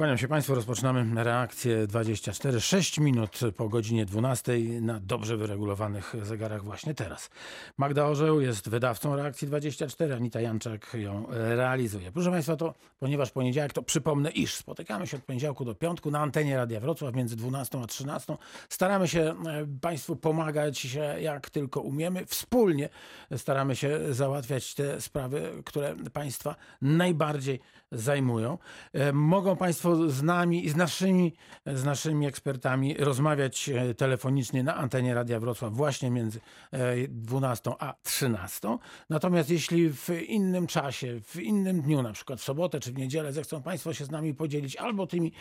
[0.00, 0.54] Kłaniam się Państwu.
[0.54, 2.60] Rozpoczynamy reakcję 24.
[2.60, 7.30] 6 minut po godzinie 12 na dobrze wyregulowanych zegarach właśnie teraz.
[7.78, 10.14] Magda Orzeł jest wydawcą reakcji 24.
[10.14, 12.12] Anita Janczak ją realizuje.
[12.12, 16.20] Proszę Państwa, to ponieważ poniedziałek, to przypomnę, iż spotykamy się od poniedziałku do piątku na
[16.20, 18.36] antenie Radia Wrocław między 12 a 13.
[18.68, 19.34] Staramy się e,
[19.80, 22.26] Państwu pomagać jak tylko umiemy.
[22.26, 22.88] Wspólnie
[23.36, 27.60] staramy się załatwiać te sprawy, które Państwa najbardziej
[27.92, 28.58] zajmują.
[28.92, 31.32] E, Mogą Państwo z nami i z naszymi,
[31.66, 36.40] z naszymi ekspertami rozmawiać e, telefonicznie na antenie Radia Wrocław właśnie między
[36.72, 38.78] e, 12 a 13.
[39.10, 43.32] Natomiast jeśli w innym czasie, w innym dniu, na przykład w sobotę czy w niedzielę,
[43.32, 45.32] zechcą Państwo się z nami podzielić albo tymi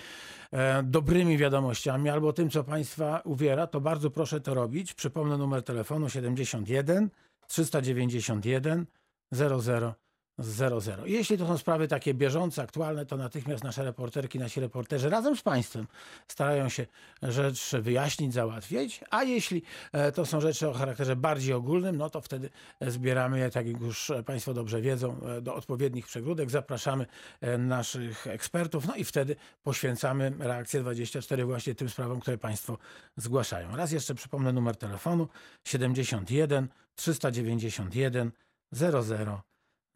[0.52, 4.94] e, dobrymi wiadomościami, albo tym, co Państwa uwiera, to bardzo proszę to robić.
[4.94, 7.10] Przypomnę numer telefonu 71
[7.48, 8.86] 391
[9.32, 10.09] 00
[10.40, 11.06] 00.
[11.06, 15.42] Jeśli to są sprawy takie bieżące, aktualne, to natychmiast nasze reporterki, nasi reporterzy razem z
[15.42, 15.88] Państwem
[16.28, 16.86] starają się
[17.24, 22.22] rzecz wyjaśnić, załatwić, a jeśli e, to są rzeczy o charakterze bardziej ogólnym, no to
[22.22, 22.50] wtedy
[22.82, 27.06] zbieramy je, tak jak już Państwo dobrze wiedzą, e, do odpowiednich przegródek, zapraszamy
[27.42, 32.78] e, naszych ekspertów, no i wtedy poświęcamy reakcję 24 właśnie tym sprawom, które Państwo
[33.18, 33.76] zgłaszają.
[33.76, 35.28] Raz jeszcze przypomnę numer telefonu
[35.64, 38.32] 71 391
[38.72, 39.49] 00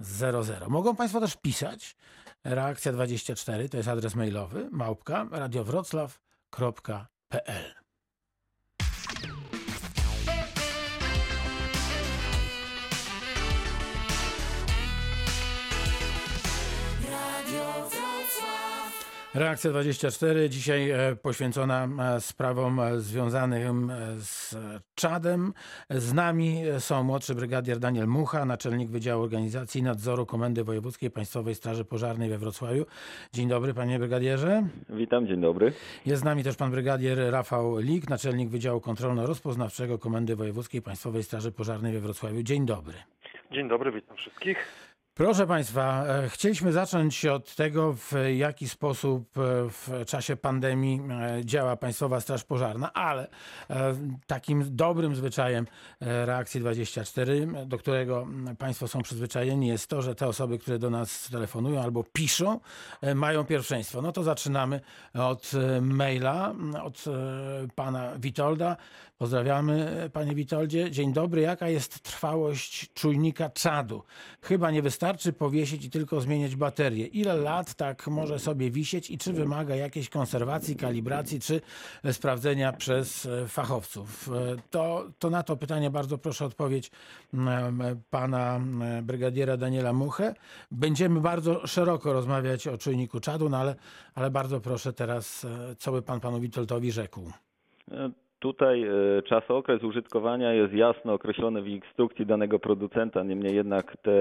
[0.03, 0.69] 00.
[0.69, 1.95] Mogą Państwo też pisać.
[2.43, 7.82] Reakcja 24 to jest adres mailowy małpka radiowroclaw.pl.
[19.35, 24.55] Reakcja 24 dzisiaj e, poświęcona e, sprawom e, związanym z
[24.95, 25.53] Czadem.
[25.89, 31.55] Z nami są młodszy brygadier Daniel Mucha, naczelnik Wydziału Organizacji i Nadzoru Komendy Wojewódzkiej Państwowej
[31.55, 32.85] Straży Pożarnej we Wrocławiu.
[33.33, 34.63] Dzień dobry panie brygadierze.
[34.89, 35.73] Witam, dzień dobry.
[36.05, 41.51] Jest z nami też pan brygadier Rafał Lik, naczelnik Wydziału Kontrolno-Rozpoznawczego Komendy Wojewódzkiej Państwowej Straży
[41.51, 42.43] Pożarnej we Wrocławiu.
[42.43, 42.93] Dzień dobry.
[43.51, 44.82] Dzień dobry, witam wszystkich.
[45.15, 51.45] Proszę Państwa, e, chcieliśmy zacząć od tego, w jaki sposób e, w czasie pandemii e,
[51.45, 53.27] działa Państwowa Straż Pożarna, ale
[54.27, 55.67] takim dobrym zwyczajem
[56.01, 61.29] reakcji 24, do którego Państwo są przyzwyczajeni, jest to, że te osoby, które do nas
[61.31, 62.59] telefonują albo piszą,
[63.15, 64.01] mają pierwszeństwo.
[64.01, 64.81] No to zaczynamy
[65.13, 65.51] od
[65.81, 67.03] maila, od
[67.75, 68.77] Pana Witolda.
[69.17, 70.91] Pozdrawiamy e, Panie Witoldzie.
[70.91, 71.41] Dzień dobry.
[71.41, 74.03] Jaka jest trwałość czujnika czadu?
[74.41, 77.07] Chyba nie wystarczy powiesić i tylko zmieniać baterię.
[77.07, 81.61] Ile lat tak może sobie wisieć i czy wymaga jakiejś konserwacji, kalibracji, czy
[82.03, 84.29] e, sprawdzenia przez e, fachowców?
[84.69, 86.91] To, to na to pytanie bardzo proszę odpowiedź
[88.09, 88.61] pana
[89.03, 90.33] brygadiera Daniela Muchę.
[90.71, 93.75] Będziemy bardzo szeroko rozmawiać o czujniku czadu, no ale,
[94.15, 95.45] ale bardzo proszę teraz,
[95.77, 97.31] co by pan panu Witoldowi rzekł?
[98.43, 104.11] Tutaj e, czas okres użytkowania jest jasno określony w instrukcji danego producenta, niemniej jednak te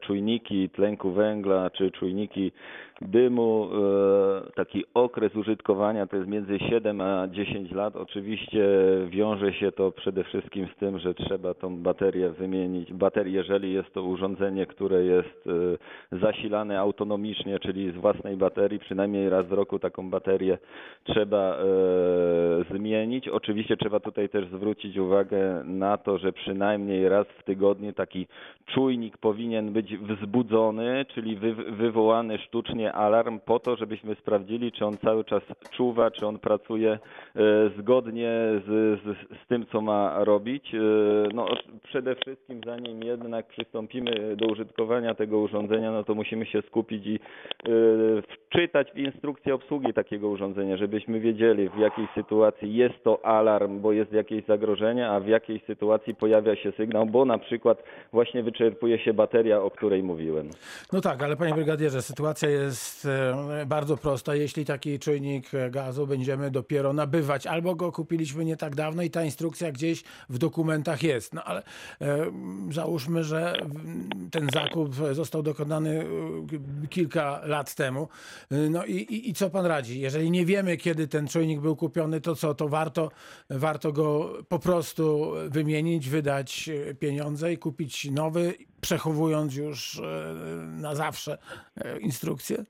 [0.00, 2.52] czujniki tlenku węgla czy czujniki
[3.00, 7.96] dymu, e, taki okres użytkowania to jest między 7 a 10 lat.
[7.96, 8.68] Oczywiście
[9.08, 12.92] wiąże się to przede wszystkim z tym, że trzeba tą baterię wymienić.
[12.92, 15.46] Baterię, jeżeli jest to urządzenie, które jest
[16.12, 20.58] e, zasilane autonomicznie, czyli z własnej baterii, przynajmniej raz w roku taką baterię
[21.04, 21.64] trzeba e,
[22.78, 23.28] zmienić.
[23.28, 28.26] Oczywiście trzeba tutaj też zwrócić uwagę na to, że przynajmniej raz w tygodniu taki
[28.66, 34.98] czujnik powinien być wzbudzony, czyli wy, wywołany sztucznie alarm po to, żebyśmy sprawdzili, czy on
[34.98, 36.98] cały czas czuwa, czy on pracuje e,
[37.78, 38.30] zgodnie
[38.66, 40.74] z, z, z tym, co ma robić.
[40.74, 40.78] E,
[41.34, 41.46] No,
[41.82, 47.14] przede wszystkim, zanim jednak przystąpimy do użytkowania tego urządzenia, no to musimy się skupić i
[47.14, 47.68] e,
[48.46, 53.92] wczytać w instrukcję obsługi takiego urządzenia, żebyśmy wiedzieli, w jakiej sytuacji jest to alarm, bo
[53.92, 58.98] jest jakieś zagrożenie, a w jakiej sytuacji pojawia się sygnał, bo na przykład właśnie wyczerpuje
[58.98, 60.50] się bateria, o której mówiłem.
[60.92, 64.34] No tak, ale panie brygadierze, sytuacja jest e, bardzo prosta.
[64.34, 69.10] Jeśli taki czujnik e, gazu będziemy dopiero nabywać, albo go kupiliśmy nie tak dawno i
[69.10, 71.62] ta instrukcja gdzieś w dokumentach jest, no ale
[72.00, 72.30] e,
[72.70, 73.56] załóżmy, że
[74.30, 76.06] ten zakup został dokonany
[76.90, 78.08] kilka lat temu.
[78.70, 80.00] No i, i, i co pan radzi?
[80.00, 83.10] Jeżeli nie wiemy, kiedy ten czujnik był kupiony, to co, to warto,
[83.50, 90.00] warto go po prostu wymienić, wydać pieniądze i kupić nowy, przechowując już
[90.66, 91.38] na zawsze
[92.00, 92.64] instrukcję?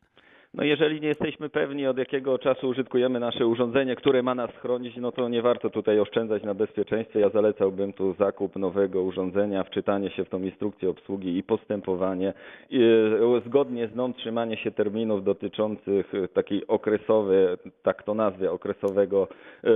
[0.55, 4.97] No jeżeli nie jesteśmy pewni, od jakiego czasu użytkujemy nasze urządzenie, które ma nas chronić,
[4.97, 7.21] no to nie warto tutaj oszczędzać na bezpieczeństwie.
[7.21, 12.33] Ja zalecałbym tu zakup nowego urządzenia, wczytanie się w tą instrukcję obsługi i postępowanie.
[12.71, 17.47] I, e, zgodnie z nią trzymanie się terminów dotyczących e, takiej okresowej,
[17.83, 19.29] tak to nazwie, okresowego
[19.65, 19.69] e,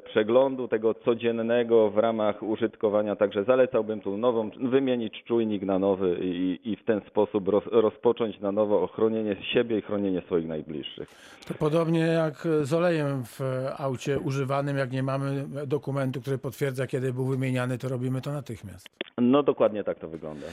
[0.00, 3.16] przeglądu, tego codziennego w ramach użytkowania.
[3.16, 8.40] Także zalecałbym tu nową, wymienić czujnik na nowy i, i w ten sposób roz, rozpocząć
[8.40, 11.08] na nowo ochronienie siebie i chronienie swoich najbliższych.
[11.48, 13.40] To podobnie jak z olejem w
[13.78, 18.86] aucie używanym, jak nie mamy dokumentu, który potwierdza, kiedy był wymieniany, to robimy to natychmiast.
[19.18, 20.46] No dokładnie tak to wygląda.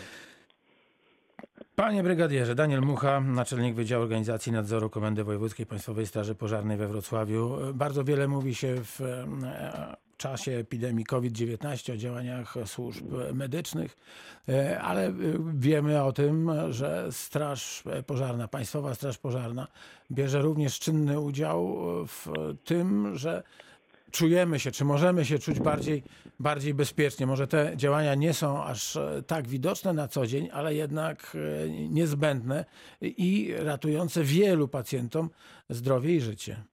[1.75, 7.57] Panie Brygadierze, Daniel Mucha, naczelnik Wydziału Organizacji Nadzoru Komendy Wojewódzkiej Państwowej Straży Pożarnej we Wrocławiu.
[7.73, 13.97] Bardzo wiele mówi się w e, czasie epidemii COVID-19 o działaniach służb medycznych,
[14.49, 15.13] e, ale e,
[15.55, 19.67] wiemy o tym, że Straż Pożarna, Państwowa Straż Pożarna
[20.11, 21.77] bierze również czynny udział
[22.07, 22.27] w
[22.63, 23.43] tym, że
[24.11, 26.03] czujemy się, czy możemy się czuć bardziej,
[26.39, 27.27] bardziej bezpiecznie.
[27.27, 32.65] Może te działania nie są aż tak widoczne na co dzień, ale jednak e, niezbędne
[33.01, 35.29] i ratujące wielu pacjentom
[35.69, 36.63] zdrowie i życie.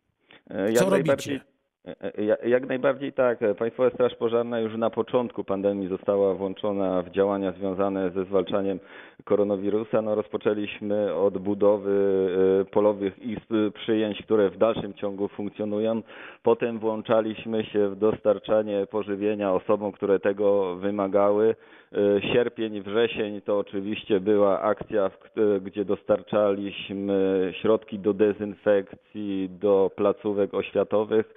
[0.78, 1.55] Co najbardziej- robicie?
[1.86, 3.38] E, ja- Jak najbardziej tak.
[3.58, 8.78] Państwowa Straż Pożarna już na początku pandemii została włączona w działania związane ze zwalczaniem
[9.24, 10.02] koronawirusa.
[10.02, 12.28] No, rozpoczęliśmy od budowy
[12.60, 16.02] e, polowych izb przyjęć, które w dalszym ciągu funkcjonują.
[16.42, 21.54] Potem włączaliśmy się w dostarczanie pożywienia osobom, które tego wymagały.
[21.96, 30.54] E, Sierpień, wrzesień to oczywiście była akcja, kt- gdzie dostarczaliśmy środki do dezynfekcji, do placówek
[30.54, 31.34] oświatowych.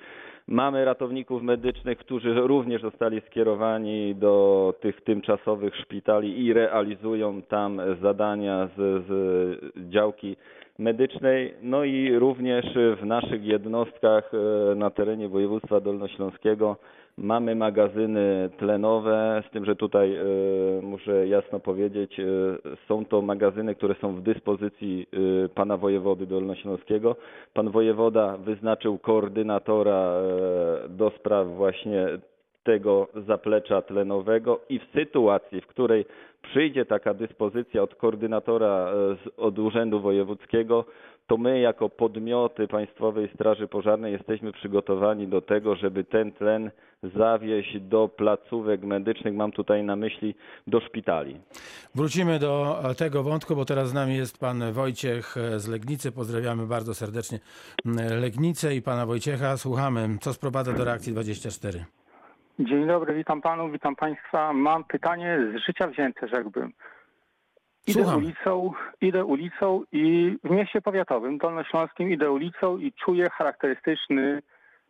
[0.47, 8.69] Mamy ratowników medycznych, którzy również zostali skierowani do tych tymczasowych szpitali i realizują tam zadania
[8.77, 10.35] z, z działki
[10.79, 11.53] medycznej.
[11.61, 12.65] No i również
[13.01, 16.75] w naszych jednostkach e, na terenie województwa dolnośląskiego
[17.17, 20.23] mamy magazyny tlenowe, z tym, że tutaj e,
[20.81, 22.25] muszę jasno powiedzieć, e,
[22.87, 25.07] są to magazyny, które są w dyspozycji
[25.45, 27.15] e, pana wojewody dolnośląskiego.
[27.53, 30.13] Pan wojewoda wyznaczył koordynatora
[30.89, 32.07] do spraw właśnie
[32.63, 36.05] tego zaplecza tlenowego i w sytuacji, w której
[36.41, 40.85] przyjdzie taka dyspozycja od koordynatora z, od Urzędu Wojewódzkiego,
[41.29, 46.71] to my jako podmioty Państwowej Straży Pożarnej jesteśmy przygotowani do tego, żeby ten tlen
[47.15, 50.35] zawieźć do placówek medycznych, mam tutaj na myśli
[50.67, 51.39] do szpitali.
[51.95, 56.11] Wrócimy do tego wątku, bo teraz z nami jest pan Wojciech z Legnicy.
[56.11, 57.39] Pozdrawiamy bardzo serdecznie
[58.21, 59.57] Legnicę i pana Wojciecha.
[59.57, 61.85] Słuchamy, co sprowadza do reakcji 24.
[62.59, 64.53] Dzień dobry, witam panów, witam państwa.
[64.53, 66.73] Mam pytanie z życia wzięte, rzekłbym.
[67.89, 68.17] Idę Słucham.
[68.17, 68.71] ulicą,
[69.01, 74.41] idę ulicą i w mieście powiatowym dolnośląskim idę ulicą i czuję charakterystyczny,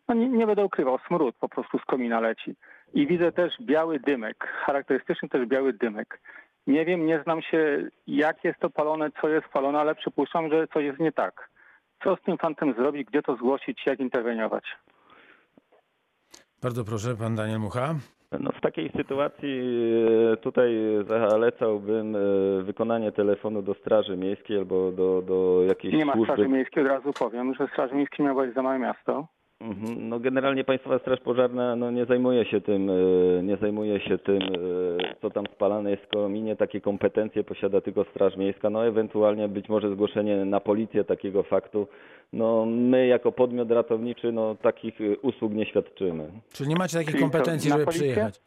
[0.08, 2.56] no nie, nie będę ukrywał, smród po prostu z komina leci.
[2.94, 4.36] I widzę też biały dymek,
[4.66, 6.20] charakterystyczny też biały dymek.
[6.66, 10.66] Nie wiem, nie znam się, jak jest to palone, co jest palone, ale przypuszczam, że
[10.68, 11.50] coś jest nie tak.
[12.04, 14.64] Co z tym fantem zrobić, gdzie to zgłosić, jak interweniować?
[16.62, 17.94] Bardzo proszę, pan Daniel Mucha.
[18.38, 19.60] No w takiej sytuacji
[20.32, 20.74] e, tutaj
[21.08, 22.18] zalecałbym e,
[22.62, 26.32] wykonanie telefonu do Straży Miejskiej albo do, do jakiejś Nie ma służby.
[26.32, 29.28] Straży Miejskiej, od razu powiem, że Straż Miejskiej miała być za małe miasto.
[29.60, 30.08] Mhm.
[30.08, 34.42] No generalnie Państwowa Straż Pożarna no, nie zajmuje się tym, e, nie zajmuje się tym,
[34.42, 36.56] e, co tam spalane jest w kominie.
[36.56, 38.70] Takie kompetencje posiada tylko Straż Miejska.
[38.70, 41.88] No ewentualnie być może zgłoszenie na policję takiego faktu.
[42.32, 46.30] No my jako podmiot ratowniczy no takich e, usług nie świadczymy.
[46.52, 48.40] Czyli nie macie takich kompetencji, żeby przyjechać?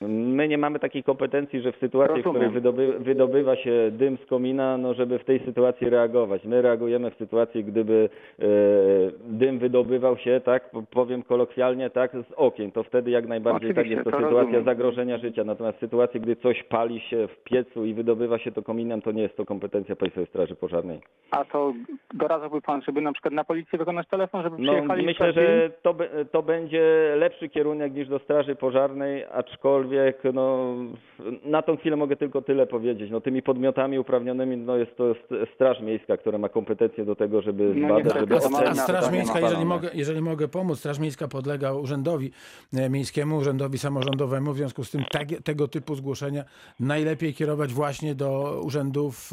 [0.00, 2.52] My nie mamy takiej kompetencji, że w sytuacji, w której Rozumiem.
[2.52, 6.44] wydoby, wydobywa się dym z komina, no żeby w tej sytuacji reagować.
[6.44, 8.44] My reagujemy w sytuacji, gdyby e,
[9.24, 13.78] dym wydobywał się, tak, po- powiem kolokwialnie, tak, z okien, to wtedy jak najbardziej tak
[13.78, 14.64] Oczywiście, jest to to sytuacja rozumiem.
[14.64, 15.44] zagrożenia życia.
[15.44, 19.12] Natomiast w sytuacji, gdy coś pali się w piecu i wydobywa się to kominem, to
[19.12, 21.00] nie jest to kompetencja Państwowej Straży Pożarnej.
[21.30, 21.72] A to
[22.14, 25.50] doradzałby pan, żeby na przykład na policję wykonać telefon, żeby No, przyjechali myślę, w Szczecin?
[25.52, 25.94] że to,
[26.32, 29.87] to będzie lepszy kierunek niż do Straży Pożarnej, aczkolwiek
[30.34, 30.74] no,
[31.44, 33.10] na tą chwilę mogę tylko tyle powiedzieć.
[33.10, 37.42] No, tymi podmiotami uprawnionymi no, jest to st- Straż Miejska, która ma kompetencje do tego,
[37.42, 40.98] żeby No zbadać, żeby to A, a Straż Miejska, jeżeli mogę, jeżeli mogę pomóc, Straż
[40.98, 42.30] Miejska podlega urzędowi
[42.74, 46.44] e, miejskiemu, urzędowi samorządowemu, w związku z tym tak, tego typu zgłoszenia
[46.80, 49.30] najlepiej kierować właśnie do urzędów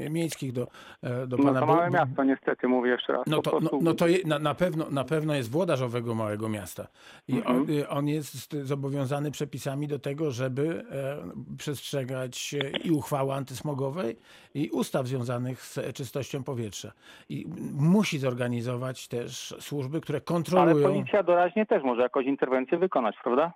[0.00, 0.66] e, miejskich, do,
[1.02, 3.26] e, do No pana to bu- małe miasto niestety, mówię jeszcze raz.
[3.26, 6.48] No to, no, no to je, na, na, pewno, na pewno jest włodarz owego małego
[6.48, 6.86] miasta
[7.28, 7.56] i Mhm.
[7.56, 14.16] on, y, on jest zobowiązany przepisami do tego, żeby e, przestrzegać e, i uchwały antysmogowej
[14.54, 16.92] i ustaw związanych z czystością powietrza.
[17.28, 20.88] I musi zorganizować też służby, które Ale kontrolują.
[20.88, 23.52] policja doraźnie też może jakąś interwencję wykonać, prawda?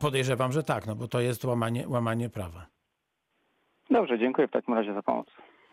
[0.00, 2.66] Podejrzewam, że tak, no bo to jest łamanie, łamanie prawa.
[3.90, 5.26] Dobrze, dziękuję w takim razie za pomoc.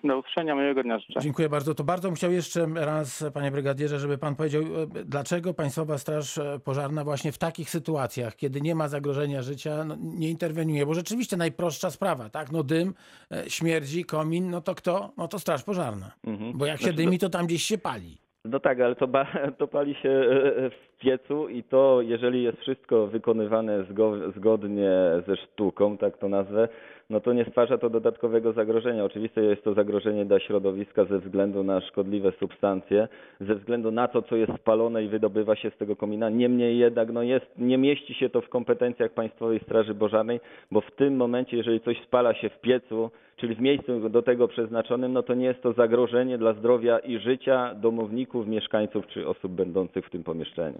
[0.04, 1.20] Do usłyszenia, miłego dnia życzę.
[1.20, 1.76] Dziękuję bardzo.
[1.76, 4.68] To bardzo bym chciał jeszcze raz, panie brygadierze, żeby pan powiedział, e,
[5.06, 9.96] dlaczego Państwowa Straż e, Pożarna właśnie w takich sytuacjach, kiedy nie ma zagrożenia życia, no,
[10.00, 12.52] nie interweniuje, bo rzeczywiście najprostsza sprawa, tak?
[12.52, 12.94] No dym,
[13.32, 15.14] e, śmierdzi, komin, no to kto?
[15.18, 16.12] No to Straż Pożarna.
[16.24, 16.58] Mhm.
[16.58, 18.18] Bo jak się Znaczy, dymi, to tam gdzieś się pali.
[18.46, 20.10] No tak, ale to, ba- to pali się
[20.72, 24.92] w piecu i to, jeżeli jest wszystko wykonywane zgo- zgodnie
[25.28, 26.68] ze sztuką, tak to nazwę,
[27.10, 29.06] no to nie stwarza to dodatkowego zagrożenia.
[29.06, 33.08] Oczywiście jest to zagrożenie dla środowiska ze względu na szkodliwe substancje,
[33.40, 36.30] ze względu na to, co jest spalone i wydobywa się z tego komina.
[36.30, 40.40] Niemniej jednak no jest, nie mieści się to w kompetencjach Państwowej Straży Pożarnej,
[40.72, 44.48] bo w tym momencie, jeżeli coś spala się w piecu, czyli w miejscu do tego
[44.48, 49.52] przeznaczonym, no to nie jest to zagrożenie dla zdrowia i życia domowników, mieszkańców czy osób
[49.52, 50.80] będących w tym pomieszczeniu.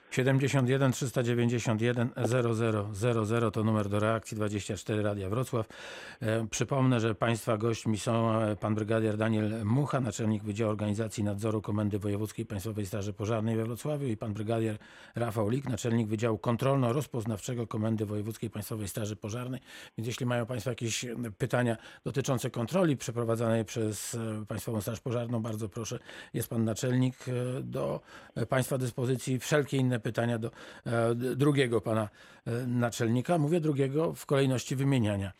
[0.11, 2.09] 71 391
[2.93, 5.67] 0000 to numer do reakcji 24 Radia Wrocław.
[6.21, 11.61] E, przypomnę, że Państwa gośćmi są e, pan brygadier Daniel Mucha, naczelnik Wydziału Organizacji Nadzoru
[11.61, 14.77] Komendy Wojewódzkiej Państwowej Straży Pożarnej we Wrocławiu i pan brygadier
[15.15, 19.61] Rafał Lik, naczelnik Wydziału Kontrolno-Rozpoznawczego Komendy Wojewódzkiej Państwowej Straży Pożarnej.
[19.97, 25.69] Więc jeśli mają Państwo jakieś e, pytania dotyczące kontroli przeprowadzanej przez Państwową Straż Pożarną, bardzo
[25.69, 25.99] proszę,
[26.33, 27.15] jest pan naczelnik
[27.63, 28.01] do
[28.49, 29.39] Państwa dyspozycji.
[29.39, 30.51] Wszelkie inne pytania do
[30.85, 32.09] e, drugiego pana
[32.67, 33.37] naczelnika.
[33.37, 35.31] Mówię drugiego w kolejności wymieniania.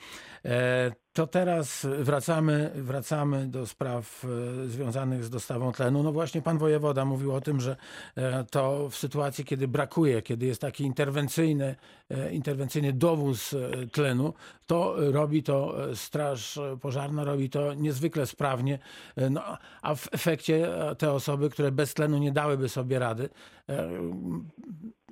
[0.45, 6.03] E, To teraz wracamy, wracamy do spraw e, związanych z dostawą tlenu.
[6.03, 7.75] No właśnie pan wojewoda mówił o tym, że
[8.15, 11.75] e, to w sytuacji, kiedy brakuje, kiedy jest taki interwencyjny,
[12.09, 14.33] e, interwencyjny dowóz e, tlenu,
[14.67, 18.79] to robi to e, Straż Pożarna, robi to niezwykle sprawnie,
[19.15, 23.29] e, no, a w efekcie e, te osoby, które bez tlenu nie dałyby sobie rady,
[23.69, 23.89] e,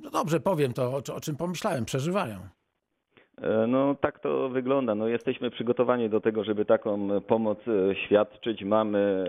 [0.02, 2.50] no dobrze powiem to, o, o czym pomyślałem, przeżywają.
[3.42, 4.96] E, No tak to wygląda.
[4.96, 8.64] No, jesteśmy przygotowani do tego, żeby taką pomoc e, świadczyć.
[8.64, 9.26] Mamy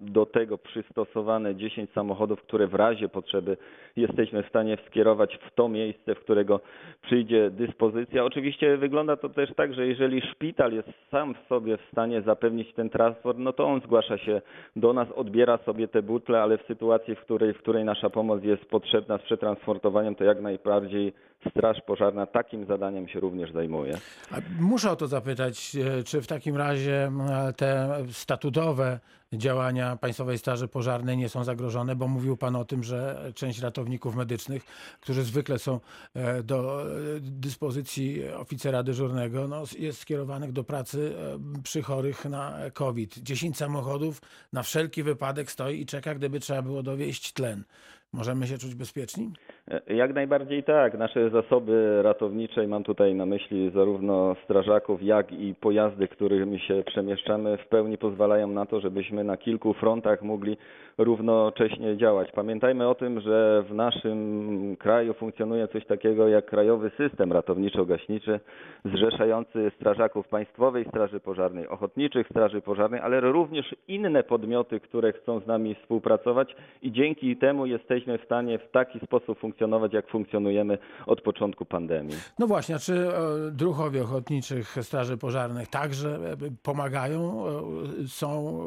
[0.00, 3.56] do tego przystosowane 10 samochodów, które w razie potrzeby
[3.96, 6.60] jesteśmy w stanie skierować w to miejsce, w którego
[7.02, 8.24] przyjdzie dyspozycja.
[8.24, 12.72] Oczywiście wygląda to też tak, że jeżeli szpital jest sam w sobie w stanie zapewnić
[12.74, 14.42] ten transport, no to on zgłasza się
[14.76, 18.44] do nas, odbiera sobie te butle, ale w sytuacji, w której, w której nasza pomoc
[18.44, 21.12] jest potrzebna z przetransportowaniem, to jak najbardziej
[21.50, 23.98] Straż Pożarna takim zadaniem się również zajmuje.
[24.30, 29.00] A Muszę o to zapytać, e, czy w takim razie e, te statutowe
[29.32, 34.14] działania Państwowej Straży Pożarnej nie są zagrożone, bo mówił Pan o tym, że część ratowników
[34.14, 34.62] medycznych,
[35.00, 35.80] którzy zwykle są
[36.14, 36.86] e, do
[37.20, 41.14] dyspozycji oficera dyżurnego, no, jest skierowanych do pracy
[41.62, 43.18] przy chorych na COVID.
[43.18, 47.64] 10 samochodów na wszelki wypadek stoi i czeka, gdyby trzeba było dowieść tlen.
[48.12, 49.32] Możemy się czuć bezpieczni?
[49.70, 50.98] E, Jak najbardziej tak.
[50.98, 56.82] Nasze zasoby ratownicze, i mam tutaj na myśli zarówno strażaków, jak i pojazdy, którymi się
[56.86, 60.56] przemieszczamy, w pełni pozwalają na to, żebyśmy na kilku frontach mogli
[60.98, 62.28] równocześnie działać.
[62.32, 68.40] Pamiętajmy o tym, że w naszym kraju funkcjonuje coś takiego jak Krajowy System Ratowniczo-Gaśniczy,
[68.84, 75.46] zrzeszający strażaków Państwowej Straży Pożarnej, ochotniczych Straży Pożarnej, ale również inne podmioty, które chcą z
[75.46, 81.20] nami współpracować i dzięki temu jesteśmy w stanie w taki sposób funkcjonować, jak funkcjonujemy od
[81.20, 82.16] początku pandemii.
[82.38, 88.58] No właśnie, czy e, druhowie ochotniczych Straży Pożarnych także e, pomagają, e, są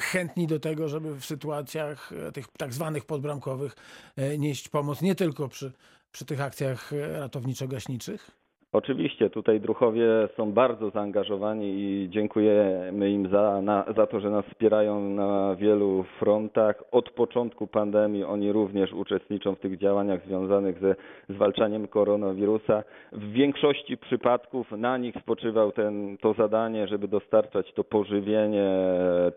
[0.00, 1.63] chętni do tego, żeby w sytuacjach
[2.12, 3.76] e, tych tak zwanych podbramkowych
[4.16, 5.72] e, nieść pomoc nie tylko przy,
[6.12, 8.43] przy tych akcjach e, ratowniczo-gaśniczych?
[8.74, 14.44] Oczywiście tutaj druhowie są bardzo zaangażowani i dziękujemy im za, na, za to, że nas
[14.46, 16.82] wspierają na wielu frontach.
[16.92, 20.94] Od początku pandemii oni również uczestniczą w tych działaniach związanych ze
[21.28, 22.82] zwalczaniem koronawirusa.
[23.12, 28.70] W większości przypadków na nich spoczywał ten, to zadanie, żeby dostarczać to pożywienie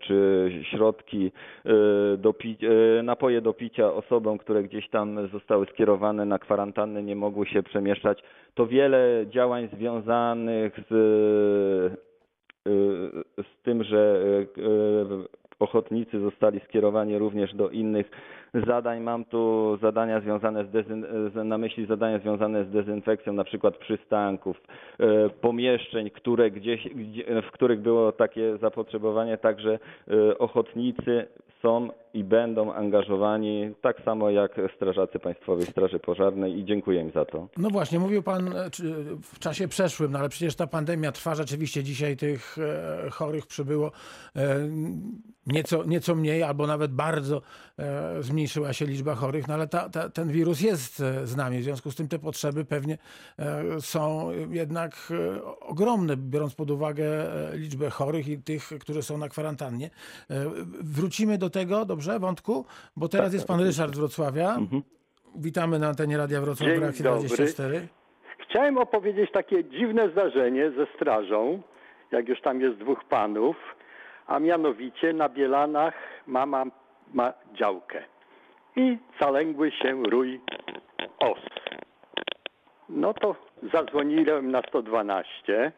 [0.00, 1.32] czy środki,
[1.66, 2.58] y, do pi-
[2.98, 7.62] y, napoje do picia osobom, które gdzieś tam zostały skierowane na kwarantannę, nie mogły się
[7.62, 8.22] przemieszczać.
[8.54, 10.92] To wiele działań związanych z,
[12.66, 14.20] y, z tym, że
[14.58, 18.10] y, ochotnicy zostali skierowani również do innych
[18.66, 19.00] zadań.
[19.00, 24.56] Mam tu zadania związane z, dezyn- na myśli zadania związane z dezynfekcją, na przykład przystanków,
[24.98, 29.78] e, pomieszczeń, które gdzieś, gdzie, w których było takie zapotrzebowanie, także
[30.08, 31.26] e, ochotnicy
[31.62, 37.24] są i będą angażowani, tak samo jak strażacy Państwowej Straży Pożarnej i dziękuję im za
[37.24, 37.48] to.
[37.56, 38.70] No właśnie, mówił pan e,
[39.22, 41.82] w czasie przeszłym, no ale przecież ta pandemia trwa rzeczywiście.
[41.82, 42.56] Dzisiaj tych
[43.10, 43.92] chorych przybyło
[45.46, 47.42] nieco, nieco mniej, albo nawet bardzo
[48.20, 51.58] zmniejszyła się liczba chorych, no ale ta, ta, ten wirus jest e, z nami.
[51.58, 52.98] W związku z tym te potrzeby pewnie
[53.38, 57.04] e, są jednak e, ogromne, biorąc pod uwagę
[57.52, 59.86] e, liczbę chorych i tych, którzy są na kwarantannie.
[59.86, 59.90] E,
[60.80, 62.64] Wrócimy do tego, dobrze, wątku,
[62.96, 64.56] bo teraz jest pan Ryszard z Wrocławia.
[65.36, 67.28] Witamy na antenie Radia Wrocław Dzień reakcji dobry.
[67.28, 67.88] 24.
[68.48, 71.62] Chciałem opowiedzieć takie dziwne zdarzenie ze strażą,
[72.12, 73.56] jak już tam jest dwóch panów,
[74.26, 75.94] a mianowicie na Bielanach
[76.26, 76.64] mama
[77.14, 78.02] ma działkę
[78.76, 80.40] i zalęgły się rój
[81.18, 81.38] os.
[82.88, 83.36] No to
[83.72, 85.72] zadzwoniłem na 112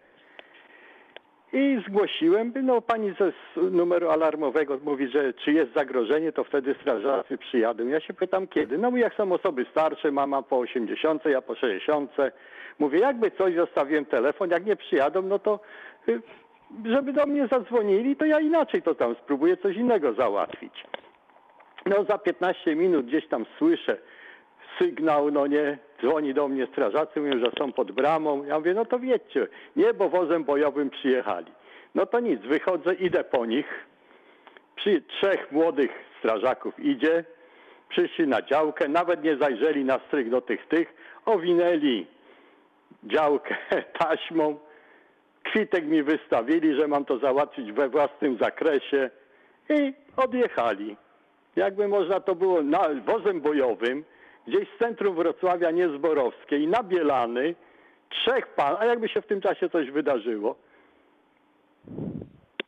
[1.53, 3.33] i zgłosiłem, no pani ze
[3.71, 7.87] numeru alarmowego mówi, że czy jest zagrożenie, to wtedy strażacy przyjadą.
[7.87, 8.79] Ja się pytam kiedy.
[8.79, 12.11] No jak są osoby starsze, mama po 80, ja po 60.
[12.79, 15.61] Mówię, jakby coś zostawiłem telefon, jak nie przyjadą, no to
[16.09, 16.23] y,
[16.85, 20.85] żeby do mnie zadzwonili, to ja inaczej to tam spróbuję coś innego załatwić.
[21.87, 23.97] No za 15 minut gdzieś tam słyszę
[24.79, 28.45] sygnał, no nie, dzwoni do mnie strażacy, mówią, że są pod bramą.
[28.45, 29.47] Ja mówię, no to wiecie,
[29.77, 31.53] nie, bo wozem bojowym przyjechali.
[31.95, 33.87] No to nic, wychodzę, idę po nich.
[34.77, 37.25] Przy trzech młodych strażaków idzie,
[37.89, 40.95] przyszli na działkę, nawet nie zajrzeli na strych do tych tych,
[41.27, 42.07] owinęli
[43.05, 43.57] działkę
[43.99, 44.59] taśmą,
[45.43, 49.11] kwitek mi wystawili, że mam to załatwić we własnym zakresie
[49.69, 50.97] i odjechali.
[51.57, 54.05] Jakby można to było na, wozem bojowym,
[54.47, 57.55] gdzieś z centrum Wrocławia Niezborowskiej, na Bielany,
[58.09, 60.57] trzech pan, a jakby się w tym czasie coś wydarzyło?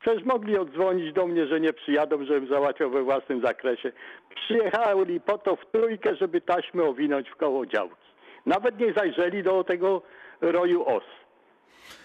[0.01, 3.93] Przecież mogli odzwonić do mnie, że nie przyjadą, żebym załatwiał we własnym zakresie.
[4.35, 8.13] Przyjechali po to w trójkę, żeby taśmy owinąć w koło działki.
[8.47, 10.03] Nawet nie zajrzeli do tego
[10.41, 11.05] roju os.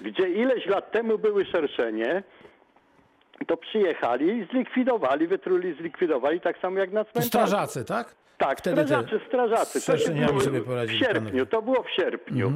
[0.01, 2.23] Gdzie ileś lat temu były szerszenie,
[3.47, 7.27] to przyjechali i zlikwidowali, wytruli, zlikwidowali, tak samo jak na cmentarzu.
[7.27, 8.15] strażacy, tak?
[8.37, 9.91] Tak, Wtedy te- strażacy, strażacy.
[9.91, 11.45] To się było sobie w poradzili sierpniu, panowie.
[11.45, 12.51] to było w sierpniu.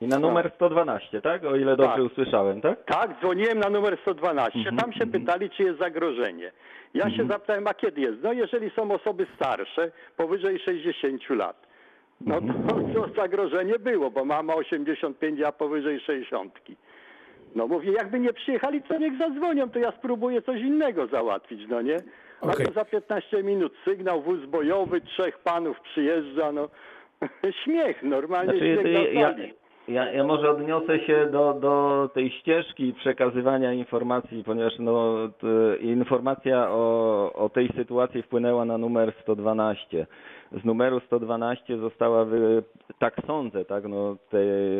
[0.00, 1.44] I na numer 112, tak?
[1.44, 2.12] O ile dobrze Tak.
[2.12, 2.84] usłyszałem, tak?
[2.84, 4.72] Tak, dzwoniłem na numer 112.
[4.78, 6.52] Tam się pytali, czy jest zagrożenie.
[6.94, 8.16] Ja się zapytałem, a kiedy jest?
[8.22, 11.66] No jeżeli są osoby starsze, powyżej 60 lat.
[12.20, 16.58] No to, to zagrożenie było, bo mama 85, a powyżej 60.
[17.54, 21.82] No mówię, jakby nie przyjechali, to niech zadzwonią, to ja spróbuję coś innego załatwić, no
[21.82, 21.96] nie?
[22.40, 22.66] A Okej.
[22.66, 26.68] to za 15 minut sygnał, wóz bojowy, trzech panów przyjeżdża, no
[27.64, 29.34] śmiech, normalnie Znaczy, śmiech ja,
[29.88, 35.46] ja, ja może odniosę się do, do tej ścieżki przekazywania informacji, ponieważ no, t,
[35.80, 40.06] informacja o, o tej sytuacji wpłynęła na numer 112.
[40.52, 42.62] Z numeru 112 została, wy,
[42.98, 44.38] tak sądzę, tak, no, te,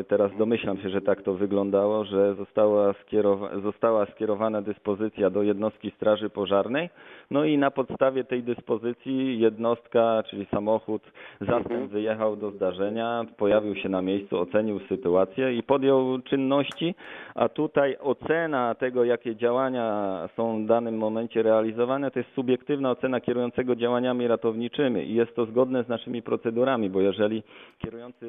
[0.08, 5.90] teraz domyślam się, że tak to wyglądało, że została, skierowa, została skierowana dyspozycja do jednostki
[5.90, 6.90] Straży Pożarnej,
[7.30, 11.02] no i na podstawie tej dyspozycji jednostka, czyli samochód,
[11.40, 16.94] zastęp wyjechał do zdarzenia, pojawił się na miejscu, ocenił sytuację i podjął czynności,
[17.34, 23.20] a tutaj ocena tego, jakie działania są w danym momencie realizowane, to jest subiektywna ocena
[23.20, 25.10] kierującego działaniami ratowniczymi.
[25.10, 27.42] I jest to zgodne z naszymi procedurami, bo jeżeli
[27.78, 28.26] kierujący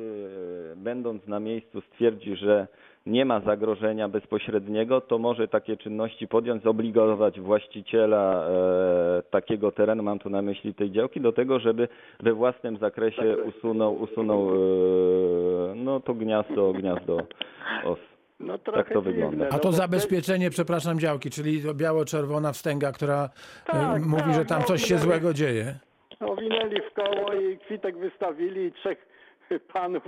[0.74, 2.68] e, będąc na miejscu stwierdzi, że
[3.06, 10.20] nie ma zagrożenia bezpośredniego, to może takie czynności podjąć, zobligować właściciela e, takiego terenu, mam
[10.20, 11.88] tu na myśli tej działki, do tego, żeby
[12.20, 17.18] we własnym zakresie usunął, usunął e, no to gniazdo, gniazdo
[17.86, 18.00] os.
[18.40, 19.48] No trochę to wygląda.
[19.50, 23.30] A no to zabezpieczenie, przepraszam, działki, czyli to biało-czerwona wstęga, która
[23.70, 25.04] e, Tak, mówi, tak, że tam no, coś się tak.
[25.04, 25.76] złego dzieje.
[26.20, 29.15] Owinęli w koło i kwitek wystawili i trzech
[29.74, 30.04] panów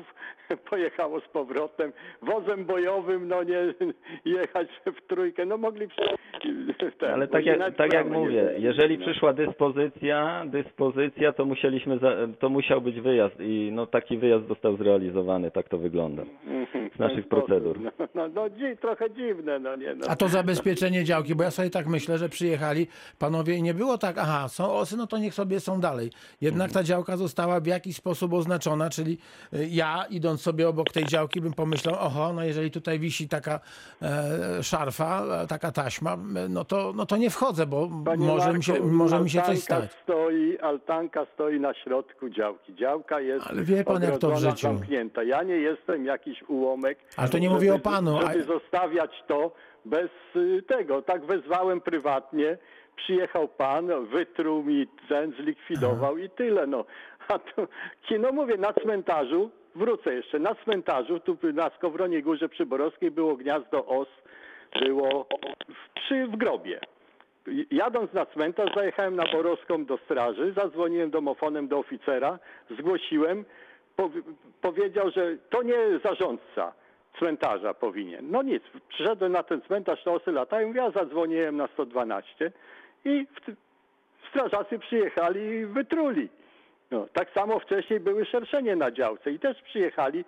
[0.69, 1.93] pojechało z powrotem.
[2.21, 3.73] Wozem bojowym, no nie
[4.37, 5.45] jechać w trójkę.
[5.45, 5.87] No mogli
[6.99, 9.05] ten, Ale tak jak, tak jak mówię, jeżeli no.
[9.05, 14.77] przyszła dyspozycja, dyspozycja, to musieliśmy, za, to musiał być wyjazd i no taki wyjazd został
[14.77, 16.23] zrealizowany, tak to wygląda.
[16.47, 17.79] Mhm, z naszych w ten sposób, procedur.
[17.81, 20.07] No, no, no dzi, trochę dziwne, no nie no.
[20.09, 22.87] A to zabezpieczenie działki, bo ja sobie tak myślę, że przyjechali
[23.19, 26.09] panowie i nie było tak, aha, są osy, no to niech sobie są dalej.
[26.41, 29.17] Jednak ta działka została w jakiś sposób oznaczona, czyli
[29.69, 33.59] ja idąc sobie obok tej działki bym pomyślał, oho, no jeżeli tutaj wisi taka
[34.01, 38.53] e, szarfa, e, taka taśma, e, no to, no to nie wchodzę, bo Panie może
[38.53, 39.91] mi, się, Marku, może mi się coś stać.
[40.03, 42.75] Stoi, altanka stoi na środku działki.
[42.75, 44.57] Działka jest Ale wie pan, jak to w życiu.
[44.67, 45.23] zamknięta.
[45.23, 46.97] Ja nie jestem jakiś ułomek.
[47.17, 49.51] Ale to nie mówię o panu, a- Żeby zostawiać to
[49.85, 51.01] bez y, tego.
[51.01, 52.57] Tak wezwałem prywatnie.
[52.95, 56.67] Przyjechał pan, wytruł mi ten, zlikwidował i tyle.
[56.67, 56.85] No.
[57.27, 57.67] A to,
[58.19, 63.85] no mówię, na cmentarzu, wrócę jeszcze, na cmentarzu, tu na Skowronie Górze Przyborowskiej było gniazdo
[63.85, 64.07] os,
[64.81, 65.27] było
[65.69, 66.79] w, przy, w grobie.
[67.71, 72.39] Jadąc na cmentarz, zajechałem na Borowską do straży, zadzwoniłem domofonem do oficera,
[72.79, 73.45] zgłosiłem,
[73.95, 74.09] po,
[74.61, 76.73] powiedział, że to nie zarządca
[77.19, 78.31] cmentarza powinien.
[78.31, 82.51] No nic, przyszedłem na ten cmentarz, to osy latają, ja zadzwoniłem na 112
[83.05, 83.55] i w,
[84.29, 86.29] strażacy przyjechali i wytruli.
[86.91, 90.23] No, tak samo wcześniej były szerszenie na działce i też przyjechali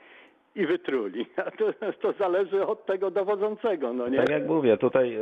[0.55, 1.25] i wytruli.
[1.45, 1.65] A to,
[2.01, 4.17] to zależy od tego dowodzącego, no nie?
[4.17, 5.19] Tak jak mówię, tutaj e,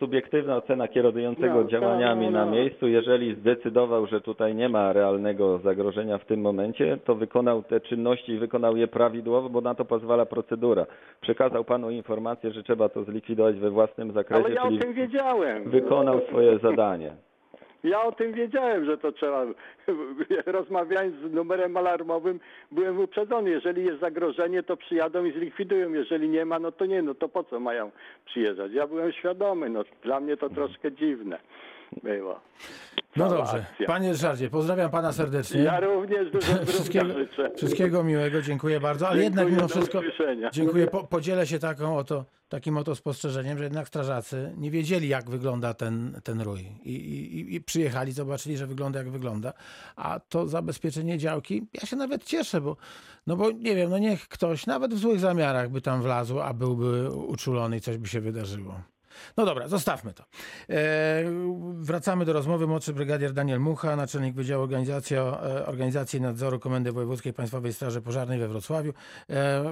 [0.00, 2.52] subiektywna ocena kierującego No, działaniami no, na no.
[2.52, 7.80] miejscu, jeżeli zdecydował, że tutaj nie ma realnego zagrożenia w tym momencie, to wykonał te
[7.80, 10.86] czynności i wykonał je prawidłowo, bo na to pozwala procedura.
[11.20, 15.70] Przekazał panu informację, że trzeba to zlikwidować we własnym zakresie, Ale ja o tym wiedziałem.
[15.70, 17.12] wykonał swoje zadanie.
[17.84, 19.46] Ja o tym wiedziałem, że to trzeba.
[20.46, 23.50] Rozmawiając z numerem alarmowym, byłem uprzedzony.
[23.50, 25.92] Jeżeli jest zagrożenie, to przyjadą i zlikwidują.
[25.92, 27.90] Jeżeli nie ma, no to nie, no to po co mają
[28.24, 28.72] przyjeżdżać?
[28.72, 31.38] Ja byłem świadomy, no dla mnie to troszkę dziwne
[32.02, 32.40] było.
[33.16, 33.66] No dobrze.
[33.70, 33.86] akcja.
[33.86, 35.60] Panie Ryszardzie, pozdrawiam pana serdecznie.
[35.60, 37.14] Ja również dużo Wszystkiego,
[37.56, 40.00] wszystkiego miłego, dziękuję bardzo, ale Dziękuję, jednak mimo wszystko
[40.52, 45.30] dziękuję, po, podzielę się taką oto, takim oto spostrzeżeniem, że jednak strażacy nie wiedzieli jak
[45.30, 49.52] wygląda ten, ten rój I, i, i przyjechali, zobaczyli, że wygląda jak wygląda,
[49.96, 52.76] a to zabezpieczenie działki, ja się nawet cieszę, bo
[53.26, 56.54] no bo nie wiem, no niech ktoś nawet w złych zamiarach by tam wlazł, a
[56.54, 58.93] byłby uczulony i coś by się wydarzyło.
[59.36, 60.24] No dobra, zostawmy to.
[60.70, 61.24] E,
[61.74, 62.66] wracamy do rozmowy.
[62.66, 68.38] Młodszy brygadier Daniel Mucha, naczelnik Wydziału Organizacji, e, Organizacji Nadzoru Komendy Wojewódzkiej Państwowej Straży Pożarnej
[68.38, 68.92] we Wrocławiu.
[69.30, 69.64] E,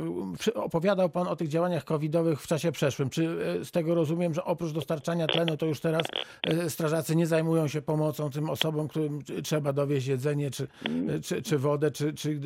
[0.55, 3.11] opowiadał Pan o tych działaniach covidowych w czasie przeszłym.
[3.11, 6.03] Czy e, z tego rozumiem, że oprócz dostarczania tlenu, to już teraz
[6.43, 10.69] e, strażacy nie zajmują się pomocą tym osobom, którym trzeba dowieść jedzenie, czy,
[11.23, 12.41] czy, czy wodę, czy, czy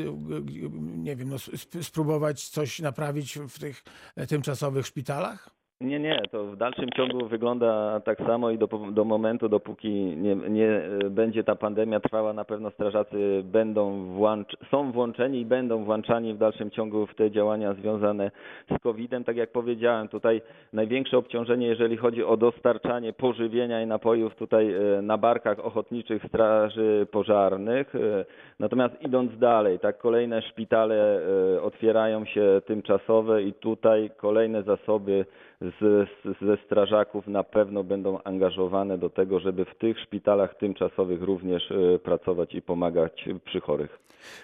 [0.79, 3.85] nie wiem, no, sp- spróbować coś naprawić w tych
[4.29, 5.56] tymczasowych szpitalach?
[5.81, 10.35] Nie, nie, to w dalszym ciągu wygląda tak samo i do, do momentu, dopóki nie,
[10.35, 15.85] nie e, będzie ta pandemia trwała, na pewno strażacy będą włącz, są włączeni i będą
[15.85, 18.31] włączani w dalszym ciągu w te działania związane
[18.71, 19.25] z COVID-em.
[19.25, 25.03] Tak jak powiedziałem, tutaj największe obciążenie, jeżeli chodzi o dostarczanie pożywienia i napojów tutaj e,
[25.03, 27.95] na barkach ochotniczych straży pożarnych.
[27.95, 28.25] E,
[28.59, 31.21] Natomiast idąc dalej, tak kolejne szpitale
[31.63, 35.27] otwierają się tymczasowe i tutaj kolejne zasoby
[35.61, 36.09] z,
[36.43, 41.99] ze strażaków na pewno będą angażowane do tego, żeby w tych szpitalach tymczasowych również e,
[41.99, 43.99] pracować i pomagać przy chorych.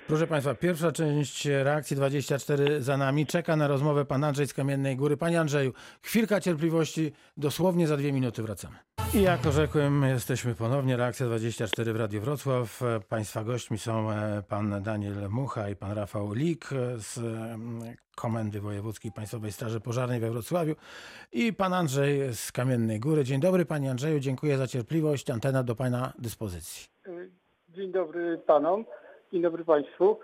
[0.06, 3.26] Proszę Państwa, pierwsza część reakcji 24 za nami.
[3.26, 5.16] Czeka na rozmowę pan Andrzej z Kamiennej Góry.
[5.16, 5.72] Panie Andrzeju,
[6.02, 8.76] chwilka cierpliwości, dosłownie za dwie minuty wracamy.
[9.14, 10.96] I jak orzekłem, jesteśmy ponownie.
[10.96, 12.82] Reakcja 24 w Radiu Wrocław.
[12.82, 17.20] E, Państwa gośćmi są e, pan Daniel Mucha i pan Rafał Lik e, z
[18.16, 20.74] Komendy Wojewódzkiej Państwowej Straży Pożarnej we Wrocławiu
[21.32, 23.24] i pan Andrzej z Kamiennej Góry.
[23.24, 25.30] Dzień dobry panie Andrzeju, dziękuję za cierpliwość.
[25.30, 26.88] Antena do pana dyspozycji.
[27.68, 28.84] Dzień dobry panom,
[29.32, 30.18] dzień dobry państwu.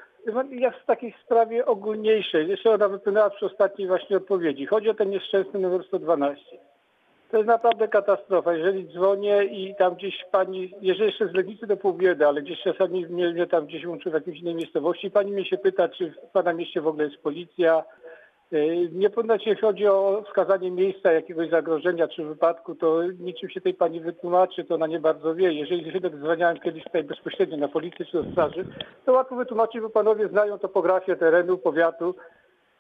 [0.51, 4.67] Ja w takiej sprawie ogólniejszej, jeszcze ona wypłynęła przy ostatniej właśnie odpowiedzi.
[4.67, 6.68] Chodzi o ten nieszczęsny numer 112.
[7.31, 8.55] To jest naprawdę katastrofa.
[8.55, 13.07] Jeżeli dzwonię i tam gdzieś pani, jeżeli jeszcze z Legnicy do Półbiedy, ale gdzieś czasami
[13.07, 16.33] mnie, mnie tam gdzieś łączy w jakiejś innej miejscowości, pani mnie się pyta, czy w
[16.33, 17.85] pana mieście w ogóle jest policja.
[18.51, 23.61] Yy, Nie ponoć jeśli chodzi o wskazanie miejsca jakiegoś zagrożenia czy wypadku, to niczym się
[23.61, 25.53] tej pani wytłumaczy, to ona nie bardzo wie.
[25.53, 28.65] Jeżeli się dzwoniałem kiedyś tutaj bezpośrednio na policję czy do straży,
[29.07, 32.15] to łatwo wytłumaczyć, bo panowie znają topografię terenu, powiatu.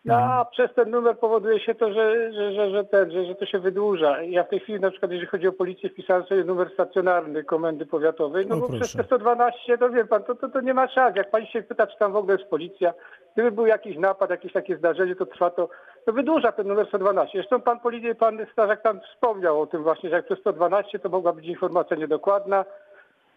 [0.05, 3.35] No, a przez ten numer powoduje się to, że, że, że, że, ten, że, że
[3.35, 4.23] to się wydłuża.
[4.23, 7.87] Ja w tej chwili na przykład, jeżeli chodzi o policję, wpisałem sobie numer stacjonarny komendy
[7.87, 8.81] powiatowej, no O, bo proszę.
[8.81, 11.17] przez te 112, to wie pan, to, to, to nie ma szans.
[11.17, 12.95] Jak pani się pyta, czy tam w ogóle jest policja,
[13.35, 15.69] gdyby był jakiś napad, jakieś takie zdarzenie, to trwa to,
[16.05, 17.39] to wydłuża ten numer 112.
[17.39, 21.09] Zresztą pan policja, pan strażak tam wspomniał o tym właśnie, że jak przez 112, to
[21.09, 22.65] mogła być informacja niedokładna.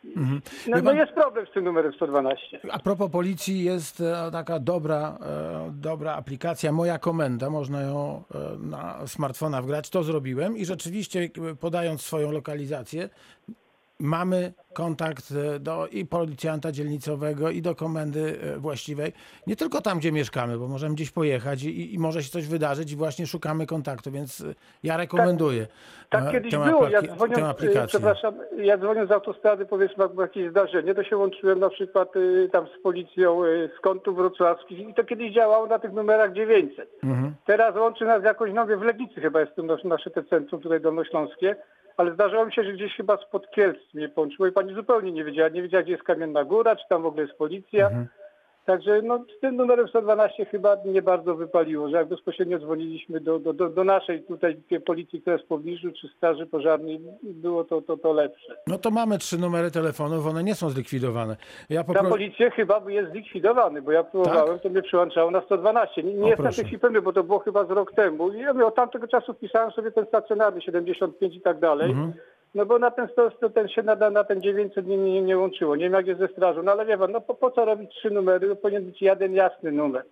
[0.03, 0.21] No,
[0.67, 2.59] Wie no pan- jest problem z tym numerem 112.
[2.71, 7.49] A propos policji, jest e, taka dobra, e, dobra aplikacja Moja Komenda.
[7.49, 9.89] Można ją e, na smartfona wgrać.
[9.89, 13.09] To zrobiłem i rzeczywiście, e, podając swoją lokalizację,
[14.01, 15.23] mamy kontakt
[15.55, 19.13] e, do i policjanta dzielnicowego, i do komendy e, właściwej.
[19.47, 22.91] Nie tylko tam, gdzie mieszkamy, bo możemy gdzieś pojechać i, i może się coś wydarzyć
[22.91, 25.67] i właśnie szukamy kontaktu, więc e, ja rekomenduję
[26.09, 26.89] Tak e, kiedyś było.
[26.89, 31.59] Ja dzwoniąc, przepraszam, ja dzwoniąc z autostrady, powiedzmy, jak było jakieś zdarzenie, to się łączyłem
[31.59, 35.79] na przykład y, tam z policją y, z kątów wrocławskich i to kiedyś działało na
[35.79, 36.89] tych numerach 900.
[37.03, 37.35] Mhm.
[37.45, 40.81] Teraz łączy nas jakoś, no w Legnicy chyba jest to nasze, nasze te centrum tutaj
[40.81, 41.55] dolnośląskie,
[41.97, 45.23] ale zdarzyło mi się, że gdzieś chyba spod Kielc mnie połączyło i pani zupełnie nie
[45.23, 47.87] wiedziała, nie wiedziała gdzie jest Kamienna Góra, czy tam w ogóle jest policja.
[47.87, 48.07] Mhm.
[48.65, 53.39] Także no, z tym numerem 112 chyba nie bardzo wypaliło, że jak bezpośrednio dzwoniliśmy do,
[53.39, 57.81] do, do, do naszej tutaj policji, która jest w pobliżu, czy straży pożarnej, było to,
[57.81, 58.55] to, to lepsze.
[58.67, 61.35] No to mamy trzy numery telefonów, one nie są zlikwidowane.
[61.69, 62.09] Ja Na poproszę.
[62.09, 66.03] policję chyba jest zlikwidowany, bo ja próbowałem, to mnie przyłączało na 112.
[66.03, 66.23] Nie, nie Tak?
[66.23, 66.55] O, jestem w proszę.
[66.55, 68.31] tej chwili pewny, bo to było chyba z rok temu.
[68.31, 71.89] I ja mówię, od tamtego czasu wpisałem sobie ten stacjonarny 75 i tak dalej.
[71.91, 72.13] Mhm.
[72.55, 75.75] No bo na ten, sto- ten się na, na ten 900 nie, nie, nie łączyło.
[75.75, 76.63] Nie wiem jak jest ze strażą.
[76.63, 78.47] No ale wie pan, no po, po co robić trzy numery?
[78.47, 80.03] No powinien być jeden jasny numer.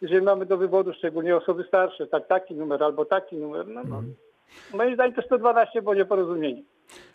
[0.00, 3.96] Jeżeli mamy do wyboru szczególnie osoby starsze, tak taki numer albo taki numer, no, no.
[3.96, 4.14] Mhm.
[4.74, 6.62] Moim zdaniem to 112 było nieporozumienie.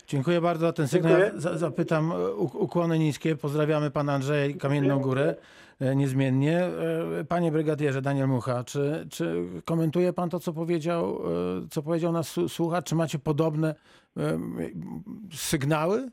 [0.08, 1.12] Dziękuję bardzo za ten sygnał.
[1.20, 1.58] Dziękuję.
[1.58, 3.36] Zapytam e, ukłony niskie.
[3.36, 5.36] Pozdrawiamy pana Andrzeja i Kamienną Górę
[5.80, 6.60] e, niezmiennie.
[7.20, 11.22] E, Panie brygadierze Daniel Mucha, czy, czy komentuje pan to, co powiedział,
[11.72, 12.86] co powiedział nas słuchacz?
[12.86, 13.76] Czy macie podobne
[15.34, 16.10] sygnały?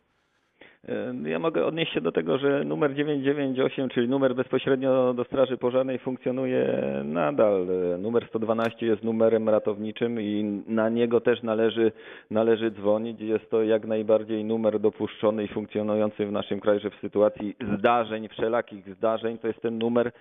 [1.25, 5.99] Ja mogę odnieść się do tego, że numer 998, czyli numer bezpośrednio do Straży Pożarnej
[5.99, 7.66] funkcjonuje nadal.
[7.99, 11.93] Numer 112 jest numerem ratowniczym i na niego też należy,
[12.31, 13.21] należy dzwonić.
[13.21, 18.29] Jest to jak najbardziej numer dopuszczony i funkcjonujący w naszym kraju, że w sytuacji zdarzeń,
[18.29, 20.12] wszelakich zdarzeń, to jest ten numer, e,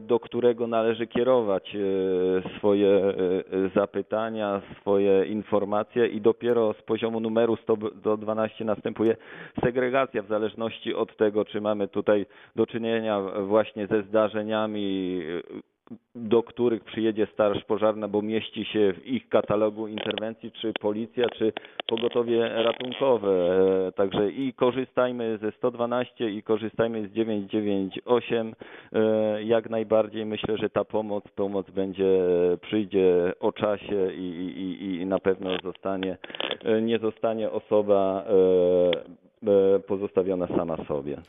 [0.00, 3.14] do którego należy kierować e, swoje e,
[3.74, 9.16] zapytania, swoje informacje i dopiero z poziomu numeru 112 następuje
[9.64, 15.20] segregacja w zależności od tego, czy mamy tutaj do czynienia właśnie ze zdarzeniami,
[16.14, 21.52] do których przyjedzie Straż Pożarna, bo mieści się w ich katalogu interwencji, czy policja, czy
[21.86, 23.30] pogotowie ratunkowe.
[23.88, 28.54] E, Także i korzystajmy ze 112 i korzystajmy z 998.
[28.92, 32.20] E, Jak najbardziej myślę, że ta pomoc, pomoc będzie,
[32.60, 36.16] przyjdzie o czasie i, i, i- na pewno zostanie,
[36.64, 38.24] e, nie zostanie osoba
[39.86, 41.22] pozostawiona sama sobie.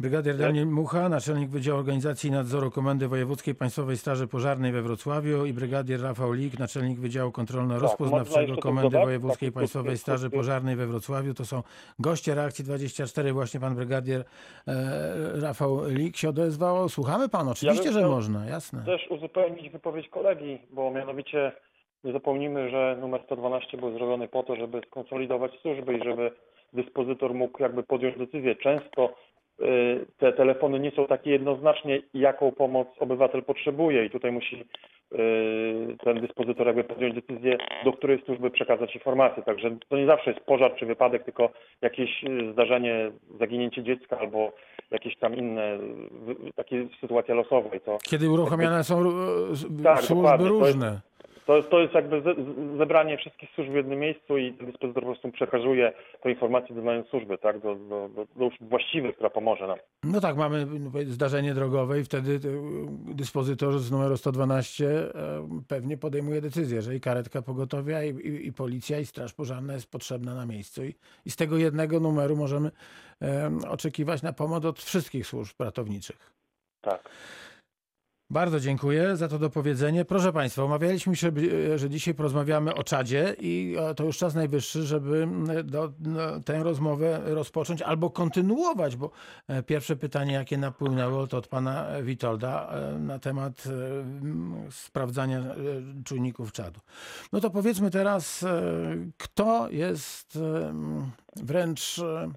[0.00, 5.46] Brygadier Daniel Mucha, naczelnik Wydziału Organizacji i Nadzoru Komendy Wojewódzkiej Państwowej Straży Pożarnej we Wrocławiu
[5.46, 8.98] i brygadier Rafał Lik, naczelnik Wydziału Kontrolno-Rozpoznawczego jeszcze Komendy?
[8.98, 11.34] Wojewódzkiej Państwowej Straży Pożarnej we Wrocławiu.
[11.34, 11.62] To są
[11.98, 14.24] goście Reakcji 24, właśnie pan brygadier
[14.68, 16.88] e, Rafał Lik się odezwał.
[16.88, 18.84] Słuchamy pan, oczywiście, bym że można, jasne.
[18.84, 21.52] Też uzupełnić wypowiedź kolegi, bo mianowicie
[22.04, 26.30] nie zapomnijmy, że numer 112 był zrobiony po to, żeby skonsolidować służby i żeby
[26.72, 28.54] dyspozytor mógł jakby podjąć decyzję.
[28.56, 29.14] Często
[29.60, 35.96] y, te telefony nie są takie jednoznacznie, jaką pomoc obywatel potrzebuje i tutaj musi y,
[36.04, 39.42] ten dyspozytor jakby podjąć decyzję, do której służby przekazać informację.
[39.42, 41.50] Także to nie zawsze jest pożar czy wypadek, tylko
[41.82, 44.52] jakieś y, zdarzenie, zaginięcie dziecka albo
[44.90, 45.78] jakieś tam inne,
[46.56, 47.80] takie sytuacje losowe.
[47.80, 49.04] To Kiedy uruchamiane są
[49.84, 51.00] Tak, służby dokładnie, różne.
[51.50, 52.22] To jest, to jest jakby
[52.78, 57.04] zebranie wszystkich służb w jednym miejscu i dyspozytor po prostu przekazuje tę informację do danej
[57.10, 59.78] służby, tak, do, do, do, właściwej, która pomoże nam.
[60.04, 65.10] No tak, mamy no, zdarzenie drogowe i wtedy e, dyspozytor z numeru 112 e,
[65.68, 69.90] pewnie podejmuje decyzję, że i karetka pogotowia, i, i, i policja, i straż pożarna jest
[69.90, 70.84] potrzebna na miejscu.
[70.84, 70.94] I,
[71.26, 72.70] i z tego jednego numeru możemy
[73.68, 76.32] oczekiwać na pomoc od wszystkich służb ratowniczych.
[76.80, 77.10] Tak.
[78.30, 80.04] Bardzo dziękuję za to dopowiedzenie.
[80.04, 84.34] Proszę Państwa, omawialiśmy się, by- że dzisiaj porozmawiamy o czadzie i e, to już czas
[84.34, 85.28] najwyższy, żeby
[85.64, 89.10] do, no, tę rozmowę rozpocząć albo kontynuować, bo
[89.48, 95.54] e, pierwsze pytanie, jakie napłynęło, to od Pana Witolda e, na temat e, sprawdzania e,
[96.04, 96.80] czujników czadu.
[97.32, 98.60] No to powiedzmy teraz, e,
[99.18, 100.74] kto jest e,
[101.36, 102.30] wręcz e,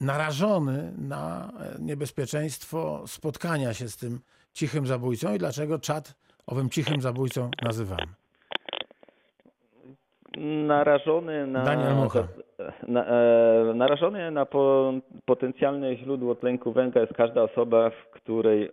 [0.00, 4.20] narażony na e, niebezpieczeństwo spotkania się z tym
[4.58, 6.14] cichym zabójcą i dlaczego czad
[6.46, 8.06] owym cichym zabójcą nazywamy.
[10.66, 12.28] narażony na, Daniel Mucha.
[12.88, 14.92] Na e, narażony na po,
[15.24, 18.68] potencjalne źródło tlenku węgla jest każda osoba, w której e,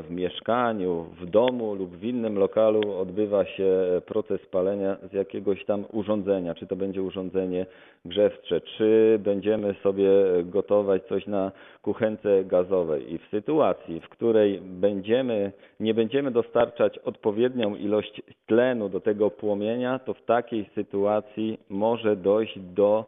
[0.00, 5.84] w mieszkaniu, w domu lub w innym lokalu odbywa się proces palenia z jakiegoś tam
[5.92, 7.66] urządzenia, czy to będzie urządzenie
[8.04, 10.10] grzewcze, czy będziemy sobie
[10.44, 13.12] gotować coś na kuchence gazowej.
[13.14, 19.98] I w sytuacji, w której będziemy, nie będziemy dostarczać odpowiednią ilość tlenu do tego płomienia,
[19.98, 23.04] to w takiej sytuacji może dojść do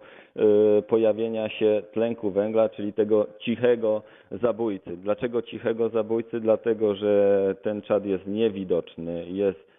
[0.88, 4.96] pojawienia się tlenku węgla, czyli tego cichego zabójcy.
[4.96, 6.40] Dlaczego cichego zabójcy?
[6.40, 9.72] Dlatego, że ten czad jest niewidoczny, jest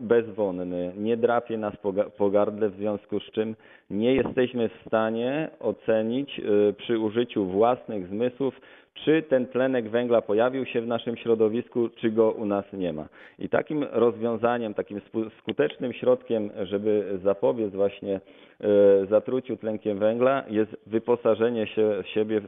[0.00, 3.56] bezwonny, nie drapie nas po, ga- po gardle, w związku z czym
[3.90, 8.60] nie jesteśmy w stanie ocenić y, przy użyciu własnych zmysłów,
[8.94, 13.08] czy ten tlenek węgla pojawił się w naszym środowisku, czy go u nas nie ma.
[13.38, 15.00] I takim rozwiązaniem, takim
[15.38, 22.40] skutecznym środkiem, żeby zapobiec właśnie y, zatruciu tlenkiem węgla jest wyposażenie się siebie,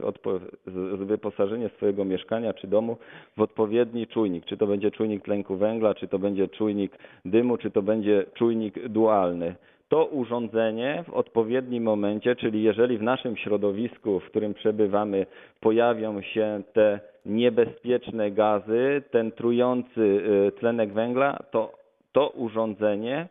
[0.97, 2.97] wyposażenie swojego mieszkania czy domu
[3.37, 4.45] w odpowiedni czujnik.
[4.45, 8.87] Czy to będzie czujnik tlenku węgla, czy to będzie czujnik dymu, czy to będzie czujnik
[8.87, 9.55] dualny.
[9.93, 15.25] To urządzenie w odpowiednim momencie, czyli jeżeli w naszym środowisku, w którym przebywamy,
[15.59, 21.71] pojawią się te niebezpieczne gazy, ten trujący y, tlenek węgla, to
[22.11, 23.27] to urządzenie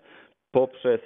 [0.52, 1.00] poprzez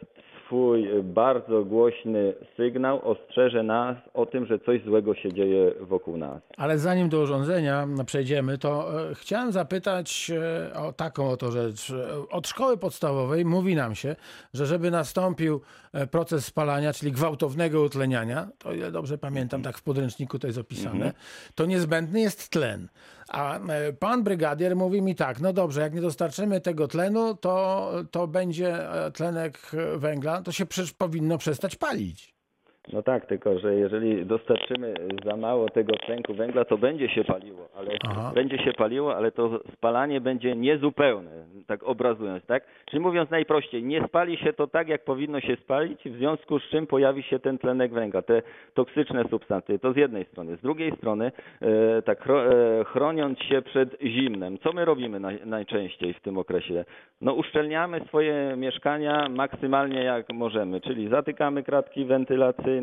[0.46, 6.42] swój bardzo głośny sygnał ostrzeże nas o tym, że coś złego się dzieje wokół nas.
[6.56, 11.90] Ale zanim do urządzenia przejdziemy, to e, chciałem zapytać e, o taką oto rzecz.
[11.90, 14.16] E, Od szkoły podstawowej mówi nam się,
[14.54, 15.60] że żeby nastąpił
[16.10, 21.12] proces spalania, czyli gwałtownego utleniania, to ile dobrze pamiętam, tak w podręczniku to jest opisane,
[21.54, 22.88] to niezbędny jest tlen.
[23.28, 27.92] A e, pan brygadier mówi mi tak, no dobrze, jak nie dostarczymy tego tlenu, to,
[28.10, 32.35] to będzie e, tlenek e, węgla, to się przecież powinno przestać palić.
[32.92, 34.94] No tak, tylko że jeżeli dostarczymy
[35.24, 38.32] za mało tego tlenku węgla, to będzie się paliło, ale Aha.
[38.34, 41.30] będzie się paliło, ale to spalanie będzie niezupełne,
[41.66, 42.64] tak obrazując, tak?
[42.90, 46.62] Czyli mówiąc najprościej, nie spali się to tak, jak powinno się spalić, w związku z
[46.62, 48.42] czym pojawi się ten tlenek węgla, te
[48.74, 49.78] toksyczne substancje.
[49.78, 50.56] To z jednej strony.
[50.56, 56.14] Z drugiej strony, e, tak e, chroniąc się przed zimnem, co my robimy naj, najczęściej
[56.14, 56.84] w tym okresie?
[57.20, 62.75] No uszczelniamy swoje mieszkania maksymalnie jak możemy, czyli zatykamy kratki wentylacyjne,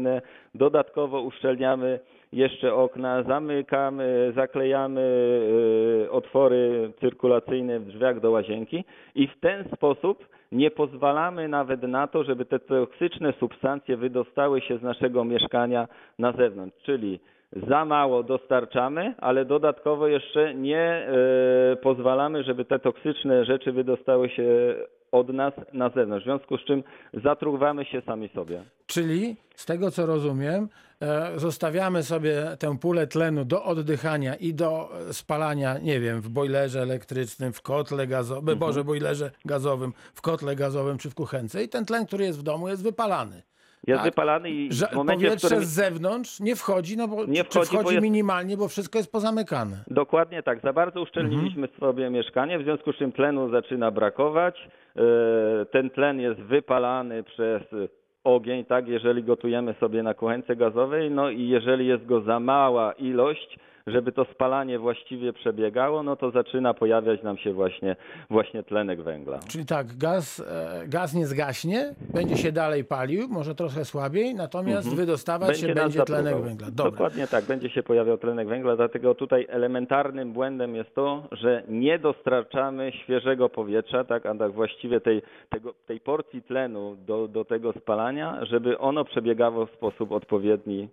[0.55, 1.99] dodatkowo uszczelniamy
[2.33, 5.01] jeszcze okna, zamykamy, zaklejamy
[6.05, 8.83] e, otwory cyrkulacyjne w drzwiach do łazienki
[9.15, 14.77] i w ten sposób nie pozwalamy nawet na to, żeby te toksyczne substancje wydostały się
[14.77, 15.87] z naszego mieszkania
[16.19, 17.19] na zewnątrz, czyli
[17.67, 24.75] za mało dostarczamy, ale dodatkowo jeszcze nie e, pozwalamy, żeby te toksyczne rzeczy wydostały się
[25.13, 26.83] od nas na zewnątrz, w związku z czym
[27.23, 28.63] zatruwamy się sami sobie.
[28.85, 30.69] Czyli z tego co rozumiem,
[31.01, 36.81] e, zostawiamy sobie tę pulę tlenu do oddychania i do spalania, nie wiem, w bojlerze
[36.81, 38.59] elektrycznym, w kotle gazowym, Mhm.
[38.59, 42.43] boże, bojlerze gazowym, w kotle gazowym czy w kuchence i ten tlen, który jest w
[42.43, 43.43] domu jest wypalany.
[43.87, 44.11] Jest Tak.
[44.11, 45.63] wypalany i w momencie, w powietrze którym...
[45.65, 48.99] z zewnątrz nie wchodzi, no bo Nie czy wchodzi, bo wchodzi jest- minimalnie, bo wszystko
[48.99, 49.83] jest pozamykane.
[49.87, 50.61] Dokładnie tak.
[50.61, 51.79] Za bardzo uszczelniliśmy Mhm.
[51.79, 54.67] sobie mieszkanie, w związku z czym tlenu zaczyna brakować.
[54.95, 55.01] E,
[55.65, 57.61] Ten tlen jest wypalany przez
[58.23, 62.91] ogień, tak, jeżeli gotujemy sobie na kuchence gazowej, no i jeżeli jest go za mała
[62.93, 67.95] ilość, żeby to spalanie właściwie przebiegało, no to zaczyna pojawiać nam się właśnie,
[68.29, 69.39] właśnie tlenek węgla.
[69.49, 74.95] Czyli tak, gaz, e, gaz nie zgaśnie, będzie się dalej palił, może trochę słabiej, natomiast
[74.95, 75.85] wydostawać się Mhm.
[75.87, 76.67] nas będzie tlenek węgla.
[76.71, 76.91] Dobra.
[76.91, 81.99] Dokładnie tak, będzie się pojawiał tlenek węgla, dlatego tutaj elementarnym błędem jest to, że nie
[81.99, 87.73] dostarczamy świeżego powietrza, tak, a tak właściwie tej, tego, tej porcji tlenu do, do tego
[87.73, 90.87] spalania, żeby ono przebiegało w sposób odpowiedni,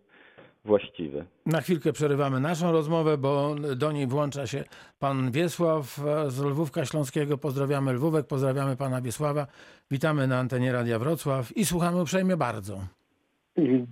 [0.65, 1.25] właściwy.
[1.47, 4.65] Na chwilkę przerywamy naszą rozmowę, bo do niej włącza się
[4.99, 7.39] pan Wiesław z Lwówka Śląskiego.
[7.39, 9.47] Pozdrawiamy Lwówek, pozdrawiamy pana Wiesława.
[9.91, 12.79] Witamy na antenie Radia Wrocław i słuchamy uprzejmie bardzo.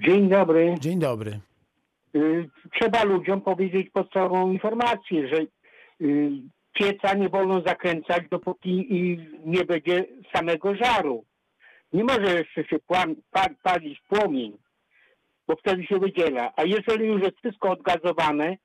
[0.06, 0.74] Dzień dobry.
[0.80, 1.40] Dzień dobry.
[2.16, 2.48] Y,
[2.80, 5.36] Trzeba ludziom powiedzieć podstawową informację, że
[6.00, 6.30] y,
[6.72, 8.86] pieca nie wolno zakręcać, dopóki
[9.44, 10.04] nie będzie
[10.34, 11.24] samego żaru.
[11.92, 14.52] Nie może jeszcze się płam, pa, palić płomień,
[15.48, 16.52] bo wtedy się wydziela.
[16.56, 18.56] A jeżeli już jest wszystko odgazowane,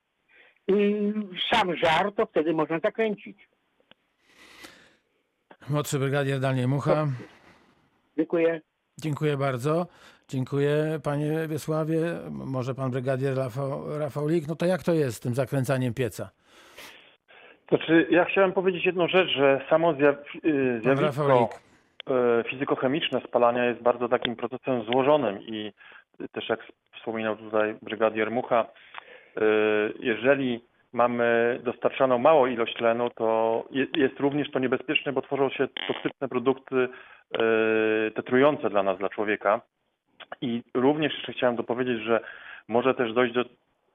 [1.50, 3.48] sam żar, to wtedy można zakręcić.
[5.70, 7.06] Młodszy brygadier Daniel Mucha.
[8.16, 8.60] Dziękuję.
[8.98, 9.86] Dziękuję bardzo.
[10.28, 12.00] Dziękuję panie Wiesławie.
[12.30, 14.48] Może pan brygadier Rafał, Rafał Lik.
[14.48, 16.30] No to jak to jest z tym zakręcaniem pieca?
[17.68, 21.48] Znaczy, ja chciałem powiedzieć jedną rzecz, że samo zjaw, y, zjawisko
[22.40, 25.72] y, fizykochemiczne spalania jest bardzo takim procesem złożonym i
[26.32, 26.60] też jak
[26.96, 29.40] wspominał tutaj brygadier Mucha, y,
[30.00, 30.60] jeżeli
[30.92, 36.28] mamy dostarczaną małą ilość tlenu, to je- jest również to niebezpieczne, bo tworzą się toksyczne
[36.28, 36.88] produkty, y,
[38.10, 39.60] te trujące dla nas, dla człowieka.
[40.40, 42.20] I również jeszcze chciałem dopowiedzieć, że
[42.68, 43.44] może też dojść do,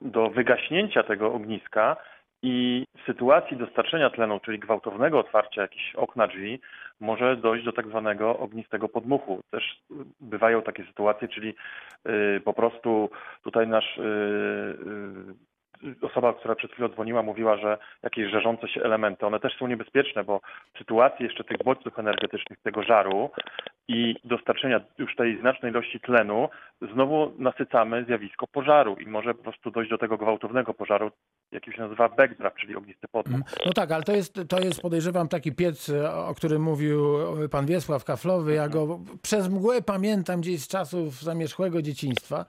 [0.02, 1.96] do wygaśnięcia tego ogniska
[2.44, 6.60] i w sytuacji dostarczenia tlenu, czyli gwałtownego otwarcia jakichś okna drzwi,
[7.00, 9.42] może dojść do tak zwanego ognistego podmuchu.
[9.52, 9.82] Też
[10.20, 11.54] bywają takie sytuacje, czyli
[12.38, 13.10] y, po prostu
[13.44, 15.50] tutaj nasz y, y,
[16.02, 20.24] osoba, która przed chwilą dzwoniła, mówiła, że jakieś żarzące się elementy, one też są niebezpieczne,
[20.24, 20.42] bo
[20.74, 23.30] w sytuacji jeszcze tych bodźców energetycznych, tego żaru
[23.88, 26.50] i dostarczenia już tej znacznej ilości tlenu,
[26.82, 31.12] znowu nasycamy zjawisko pożaru i może po prostu dojść do tego gwałtownego pożaru,
[31.52, 33.36] jaki się nazywa backdraft, czyli ognisty podmuch.
[33.36, 33.44] Mm.
[33.66, 37.18] No tak, ale to jest, to jest podejrzewam taki piec, e, o którym mówił
[37.52, 38.54] pan Wiesław Kaflowy.
[38.54, 42.46] Ja go przez mgłę pamiętam gdzieś z czasów zamierzchłego dzieciństwa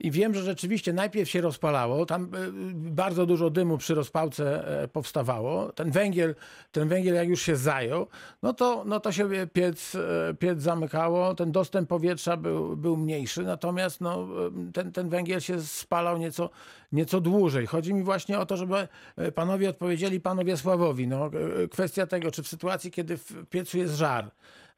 [0.00, 2.28] i wiem, że rzeczywiście najpierw się rozpalało, tam e,
[2.74, 5.72] bardzo dużo dymu przy rozpałce e, powstawało.
[5.72, 6.34] Ten węgiel,
[6.72, 8.06] ten węgiel jak już się zajął,
[8.42, 9.96] no to, no to się piec,
[10.38, 14.28] piec zamykało, ten dostęp powietrza był, był mniejszy, natomiast no,
[14.72, 16.50] ten, ten węgiel się spalał nieco,
[16.92, 17.66] nieco dłużej.
[17.66, 18.88] Chodzi mi właśnie o to, żeby
[19.34, 21.08] panowie odpowiedzieli panu Wiesławowi.
[21.08, 21.30] No,
[21.70, 24.30] kwestia tego, czy w sytuacji, kiedy w piecu jest żar,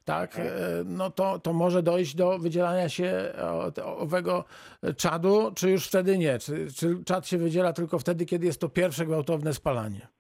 [0.05, 0.41] tak,
[0.85, 3.33] no to, to może dojść do wydzielania się
[3.85, 4.45] owego
[4.97, 6.39] czadu, czy już wtedy nie?
[6.39, 10.12] Czy, czy czad się wydziela tylko wtedy, kiedy jest to pierwsze gwałtowne spalanie?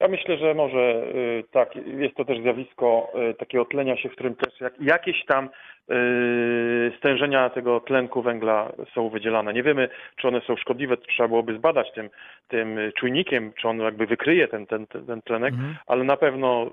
[0.00, 4.12] Ja myślę, że może y, tak, jest to też zjawisko y, takiego tlenia się, w
[4.12, 5.48] którym też jak, jakieś tam
[5.90, 9.52] y, stężenia tego tlenku węgla są wydzielane.
[9.52, 12.10] Nie wiemy, czy one są szkodliwe, to trzeba byłoby zbadać tym,
[12.48, 15.76] tym czujnikiem, czy on jakby wykryje ten, ten, ten tlenek, Mhm.
[15.86, 16.70] ale na pewno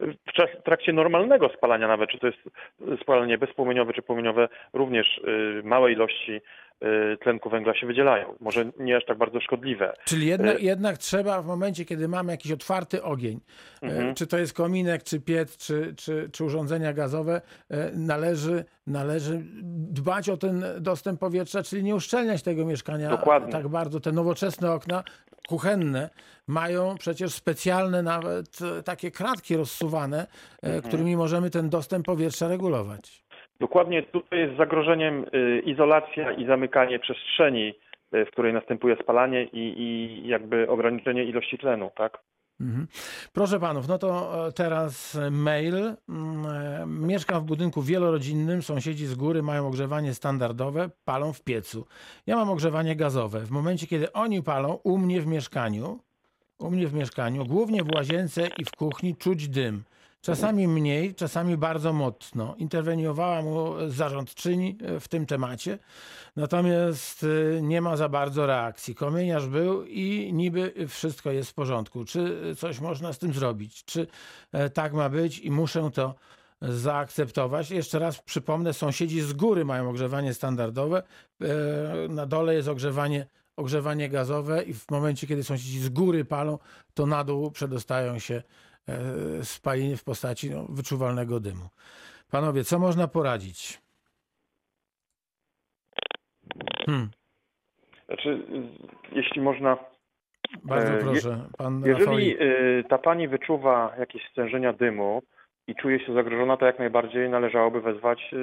[0.00, 2.38] w, czas, w trakcie normalnego spalania nawet, czy to jest
[3.02, 5.20] spalanie bezpłomieniowe, czy płomieniowe, również
[5.64, 6.40] małe ilości
[7.22, 8.34] tlenku węgla się wydzielają.
[8.40, 9.92] Może nie aż tak bardzo szkodliwe.
[10.04, 13.40] Czyli jednak, E- jednak trzeba w momencie, kiedy mamy jakiś otwarty ogień,
[13.82, 14.14] e, Mhm.
[14.14, 17.40] czy to jest kominek, czy piec, czy, czy, czy urządzenia gazowe,
[17.94, 19.42] należy, należy
[19.90, 23.52] dbać o ten dostęp powietrza, czyli nie uszczelniać tego mieszkania Dokładnie.
[23.52, 24.00] tak bardzo.
[24.00, 25.04] Te nowoczesne okna
[25.48, 26.10] kuchenne
[26.46, 30.26] mają przecież specjalne nawet takie kratki rozsuwane,
[30.62, 30.82] Mhm.
[30.82, 33.24] którymi możemy ten dostęp powietrza regulować.
[33.60, 37.74] Dokładnie tutaj jest zagrożeniem y, izolacja i zamykanie przestrzeni,
[38.14, 42.18] y, w której następuje spalanie i, i jakby ograniczenie ilości tlenu, tak?
[42.60, 42.86] Mhm.
[43.32, 45.74] Proszę panów, no to e, teraz mail.
[46.08, 51.86] Mm, e, Mieszkam w budynku wielorodzinnym, sąsiedzi z góry mają ogrzewanie standardowe, palą w piecu.
[52.26, 53.40] Ja mam ogrzewanie gazowe.
[53.40, 55.98] W momencie, kiedy oni palą, u mnie w mieszkaniu,
[56.58, 59.84] u mnie w mieszkaniu, głównie w łazience i w kuchni czuć dym.
[60.26, 62.54] Czasami mniej, czasami bardzo mocno.
[62.58, 65.78] Interweniowała mu zarządczyni e, w tym temacie,
[66.36, 67.26] natomiast
[67.58, 68.94] e, nie ma za bardzo reakcji.
[68.94, 72.04] Komieniarz był i niby wszystko jest w porządku.
[72.04, 73.84] Czy coś można z tym zrobić?
[73.84, 74.06] Czy
[74.52, 76.14] e, tak ma być i muszę to
[76.60, 77.70] zaakceptować?
[77.70, 81.02] Jeszcze raz przypomnę, sąsiedzi z góry mają ogrzewanie standardowe,
[82.08, 86.58] na dole jest ogrzewanie ogrzewanie gazowe i w momencie, kiedy sąsiedzi z góry palą,
[86.94, 88.42] to na dół przedostają się
[89.42, 91.68] spaliny w postaci no, wyczuwalnego dymu.
[92.30, 93.80] Panowie, co można poradzić?
[96.86, 97.10] Hmm,
[98.06, 98.42] Znaczy,
[99.12, 99.76] jeśli można,
[100.64, 105.22] bardzo E, proszę, pan jeżeli y, ta pani wyczuwa jakieś stężenia dymu
[105.66, 108.34] i czuje się zagrożona, to jak najbardziej należałoby wezwać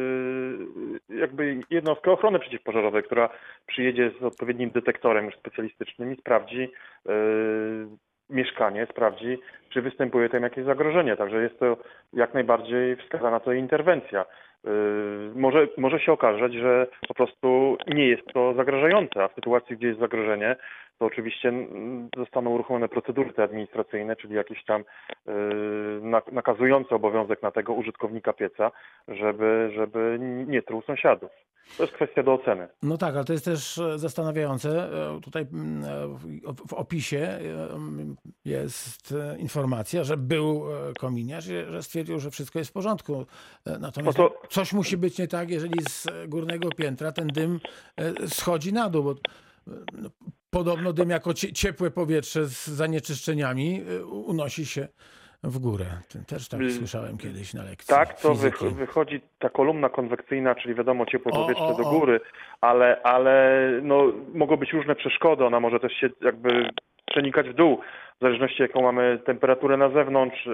[1.09, 3.29] jakby jednostkę ochrony przeciwpożarowej, która
[3.65, 6.71] przyjedzie z odpowiednim detektorem już specjalistycznym i sprawdzi
[8.33, 9.37] mieszkanie, sprawdzi,
[9.69, 11.15] czy występuje tam jakieś zagrożenie.
[11.17, 11.77] Także jest to
[12.13, 14.25] jak najbardziej wskazana to interwencja.
[14.65, 14.69] Y,
[15.35, 19.87] Może, może się okazać, że po prostu nie jest to zagrażające, a w sytuacji, gdzie
[19.87, 20.55] jest zagrożenie,
[20.99, 24.85] to oczywiście mm, zostaną uruchomione procedury te administracyjne, czyli jakiś tam y,
[26.01, 28.71] nak- nakazujący obowiązek na tego użytkownika pieca,
[29.07, 30.17] żeby, żeby
[30.47, 31.31] nie truł sąsiadów.
[31.77, 32.67] To jest kwestia do oceny.
[32.83, 34.69] No tak, ale to jest też e, zastanawiające.
[34.69, 36.07] E, Tutaj mm, e,
[36.67, 37.39] w- opisie
[38.45, 40.63] jest informacja, że był
[40.99, 43.25] kominiarz, że stwierdził, że wszystko jest w porządku.
[43.79, 47.59] Natomiast No to- coś musi być nie tak, jeżeli z górnego piętra ten dym
[48.27, 49.15] schodzi na dół, bo
[50.49, 54.87] podobno dym jako cie- ciepłe powietrze z zanieczyszczeniami e, unosi się
[55.43, 55.85] w górę.
[56.27, 60.75] Też tak Y, słyszałem kiedyś na lekcji Tak, to wych- wychodzi ta kolumna konwekcyjna, czyli
[60.75, 61.91] wiadomo ciepłe powietrze o, do o.
[61.99, 62.19] góry,
[62.61, 65.45] ale, ale no, mogą być różne przeszkody.
[65.45, 66.69] Ona może też się jakby
[67.05, 67.79] przenikać w dół,
[68.17, 70.53] w zależności jaką mamy temperaturę na zewnątrz yy,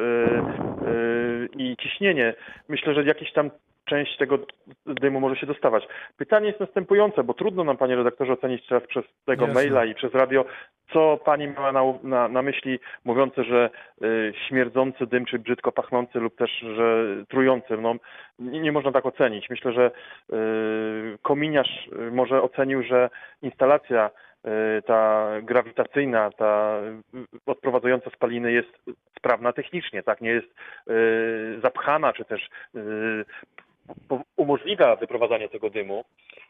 [0.91, 2.33] yy, i ciśnienie.
[2.67, 3.51] Myślę, że jakiś tam
[3.89, 4.39] część tego
[4.85, 5.87] dymu może się dostawać.
[6.17, 9.61] Pytanie jest następujące, bo trudno nam, panie redaktorze, ocenić teraz przez tego Jasne.
[9.61, 10.45] maila i przez radio,
[10.93, 13.69] co pani miała na, na, na myśli, mówiące, że
[14.03, 17.77] y, śmierdzący dym, czy brzydko pachnący lub też, że trujący.
[17.77, 17.95] No,
[18.39, 19.49] nie, nie można tak ocenić.
[19.49, 19.91] Myślę, że
[20.33, 23.09] y, kominiarz może ocenił, że
[23.41, 26.79] instalacja y, ta grawitacyjna, ta
[27.45, 28.69] odprowadzająca spaliny jest
[29.17, 30.47] sprawna technicznie, tak, nie jest
[30.89, 33.25] y, zapchana, czy też y,
[34.37, 36.03] umożliwia wyprowadzanie tego dymu.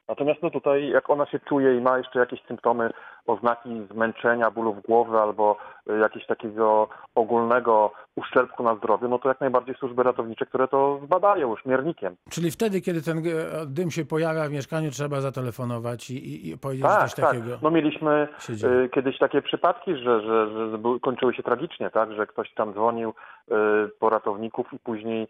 [0.07, 2.89] Natomiast no tutaj, jak ona się czuje i ma jeszcze jakieś symptomy,
[3.25, 5.57] oznaki zmęczenia, bólów głowy albo
[5.89, 10.99] y, jakiegoś takiego ogólnego uszczerbku na zdrowiu, no to jak najbardziej służby ratownicze, które to
[11.05, 12.15] zbadają już miernikiem.
[12.29, 13.21] Czyli wtedy, kiedy ten e,
[13.65, 17.25] dym się pojawia w mieszkaniu, trzeba zatelefonować i, i, powiedzieć, Tak, coś tak.
[17.25, 22.27] takiego No mieliśmy y, kiedyś takie przypadki, że, że, że kończyły się tragicznie, tak, że
[22.27, 23.53] ktoś tam dzwonił y,
[23.99, 25.27] po ratowników i później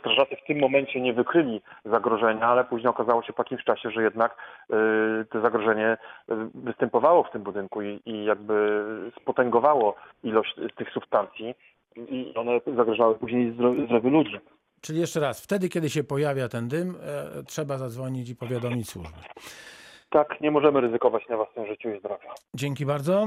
[0.00, 4.02] strażacy w tym momencie nie wykryli zagrożenia, ale później okazało się po jakimś czasie, że
[4.02, 4.36] jednak
[4.70, 5.92] y, to zagrożenie
[6.30, 8.84] y, występowało w tym budynku i, i jakby
[9.20, 9.94] spotęgowało
[10.24, 11.54] ilość tych substancji
[11.96, 14.40] i one zagrażały później zdro- zdrowiu ludzi.
[14.80, 16.94] Czyli jeszcze raz, wtedy, kiedy się pojawia ten dym,
[17.38, 19.18] e, trzeba zadzwonić i powiadomić służby.
[20.16, 22.28] Tak, nie możemy ryzykować na własnym życiu i zdrowiu.
[22.54, 23.26] Dzięki bardzo e,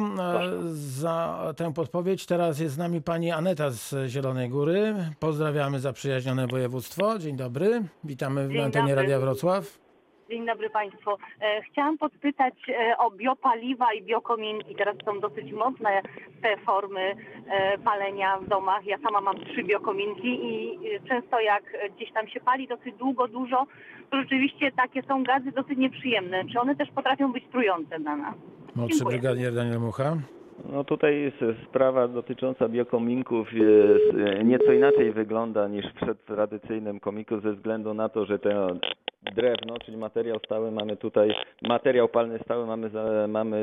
[0.72, 2.26] za tę podpowiedź.
[2.26, 4.96] Teraz jest z nami pani Aneta z Zielonej Góry.
[5.20, 7.20] Pozdrawiamy zaprzyjaźnione województwo.
[7.20, 7.82] Dzień dobry.
[8.04, 9.02] Witamy w Dzień antenie dobry.
[9.02, 9.89] Radia Wrocław.
[10.30, 11.12] Dzień dobry Państwu.
[11.42, 14.76] E, Chciałam podpytać e, o biopaliwa i biokominki.
[14.76, 16.02] Teraz są dosyć mocne
[16.42, 17.16] te formy
[17.48, 18.86] e, palenia w domach.
[18.86, 21.64] Ja sama mam trzy biokominki i e, często jak
[21.96, 23.66] gdzieś tam się pali dosyć długo, dużo,
[24.12, 26.46] to rzeczywiście takie są gazy dosyć nieprzyjemne.
[26.54, 28.36] Czy one też potrafią być trujące dla nas?
[28.76, 29.18] Młodszy Dziękuję.
[29.20, 30.18] brygadier Daniel Mucha.
[30.72, 34.14] No tutaj jest sprawa dotycząca biokominków jest,
[34.44, 38.50] nieco inaczej wygląda niż w tradycyjnym komiku ze względu na to, że to
[39.22, 43.62] drewno, czyli materiał stały mamy tutaj, materiał palny stały mamy, za, mamy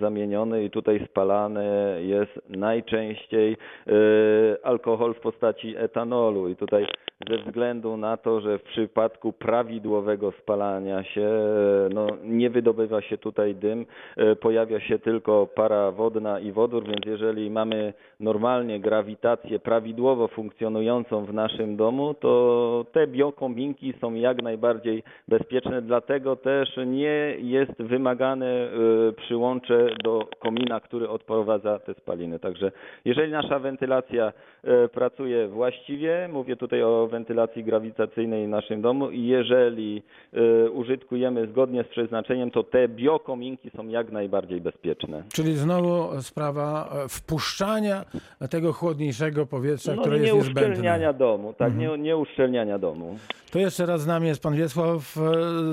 [0.00, 1.64] zamieniony i tutaj spalany
[2.02, 6.48] jest najczęściej e, alkohol w postaci etanolu.
[6.48, 6.86] I tutaj
[7.30, 13.18] ze względu na to, że w przypadku prawidłowego spalania się e, no, nie wydobywa się
[13.18, 13.86] tutaj dym,
[14.16, 21.24] e, pojawia się tylko para wodna i wodór, więc jeżeli mamy normalnie grawitację prawidłowo funkcjonującą
[21.24, 28.46] w naszym domu, to te biokombinki są jak najbardziej bezpieczne, dlatego też nie jest wymagane
[28.46, 28.68] e,
[29.12, 32.38] przyłącze do komina, który odprowadza te spaliny.
[32.38, 32.72] Także
[33.04, 34.32] jeżeli nasza wentylacja
[34.64, 40.02] e, pracuje właściwie, mówię tutaj o wentylacji grawitacyjnej w naszym domu i jeżeli
[40.32, 45.22] e, użytkujemy zgodnie z przeznaczeniem, to te biokominki są jak najbardziej bezpieczne.
[45.32, 48.05] Czyli znowu sprawa e, wpuszczania
[48.50, 50.62] tego chłodniejszego powietrza, No które jest nie niezbędne.
[50.72, 51.90] uszczelniania domu, tak, Mhm.
[51.92, 53.18] nie, nie uszczelniania domu.
[53.50, 55.20] To jeszcze raz z nami jest pan Wiesław e,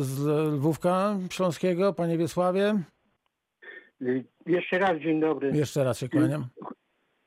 [0.02, 0.20] z
[0.54, 1.94] Lwówka Śląskiego.
[1.94, 2.76] Panie Wiesławie,
[4.02, 5.52] Y, Jeszcze raz dzień dobry.
[5.54, 6.46] jeszcze raz się kłaniam.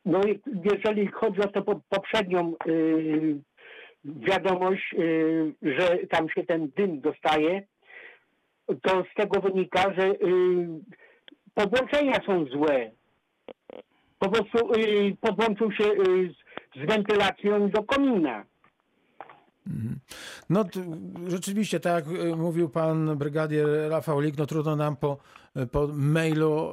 [0.04, 3.36] No i jeżeli chodzi o tę po, poprzednią y,
[4.04, 7.62] wiadomość, y, że tam się ten dym dostaje,
[8.82, 10.16] to z tego wynika, że y,
[11.54, 12.90] podłączenia są złe.
[14.18, 15.94] Po prostu y, podłączył się y,
[16.74, 18.44] z, z wentylacją do komina.
[20.50, 20.80] No t-
[21.28, 25.16] rzeczywiście, tak jak y, mówił pan brygadier Rafał Lik, no trudno nam po,
[25.72, 26.72] po mailu,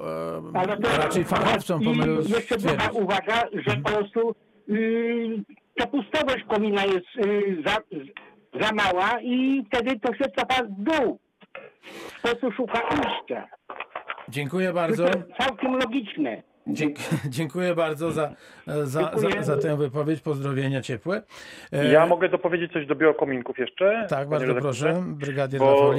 [0.56, 2.90] e, Ale to, raczej fachowcom po mailu jeszcze stwierdzić.
[2.94, 4.36] uwaga, że po prostu
[4.70, 5.44] y,
[5.76, 7.78] ta pustowość komina jest y, za,
[8.62, 11.20] za mała i wtedy to się cofa w dół.
[12.22, 13.48] Po prostu szuka ujścia.
[14.30, 15.06] Dziękuję bardzo.
[15.10, 16.44] To jest całkiem logiczne.
[16.68, 16.98] Dzięk,
[17.30, 18.34] dziękuję bardzo za,
[18.68, 19.44] za, za, Dziękuję.
[19.44, 20.22] za tę wypowiedź.
[20.22, 21.22] Pozdrowienia ciepłe.
[21.92, 24.08] Ja mogę dopowiedzieć coś do biokominków jeszcze?
[24.10, 25.04] Tak, bardzo proszę.
[25.08, 25.94] Brygadier Bo.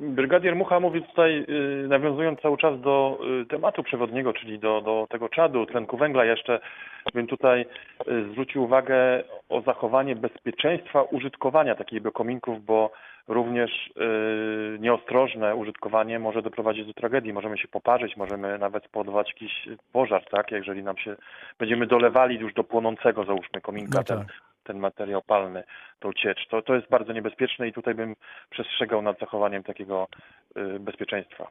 [0.00, 1.46] Brygadier Mucha mówi tutaj,
[1.84, 6.24] y, nawiązując cały czas do y, tematu przewodniego, czyli do, do tego czadu, tlenku węgla,
[6.24, 6.60] jeszcze
[7.14, 7.66] bym tutaj
[8.08, 12.92] y, zwrócił uwagę o zachowanie bezpieczeństwa użytkowania takich biokominków, bo
[13.28, 13.92] również
[14.78, 17.32] nieostrożne użytkowanie może doprowadzić do tragedii.
[17.32, 20.50] Możemy się poparzyć, możemy nawet spowodować jakiś pożar, tak?
[20.50, 21.16] Jeżeli nam się
[21.58, 24.18] będziemy dolewali już do płonącego, załóżmy, kominka, No tak.
[24.18, 24.26] ten
[24.68, 25.64] materiał palny,
[26.00, 26.48] tą ciecz.
[26.50, 28.14] To, to jest bardzo niebezpieczne i tutaj bym
[28.50, 30.08] przestrzegał nad zachowaniem takiego
[30.56, 31.48] y, bezpieczeństwa.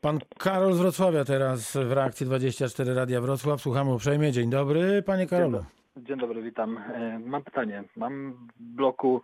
[0.00, 3.60] Pan Karol z Wrocławia teraz w reakcji 24 Radia Wrocław.
[3.60, 4.32] Słuchamy uprzejmie.
[4.32, 5.64] Dzień dobry, panie Karolu.
[5.96, 6.78] Dzień dobry, witam.
[6.78, 7.84] E, Mam pytanie.
[7.96, 9.22] Mam w bloku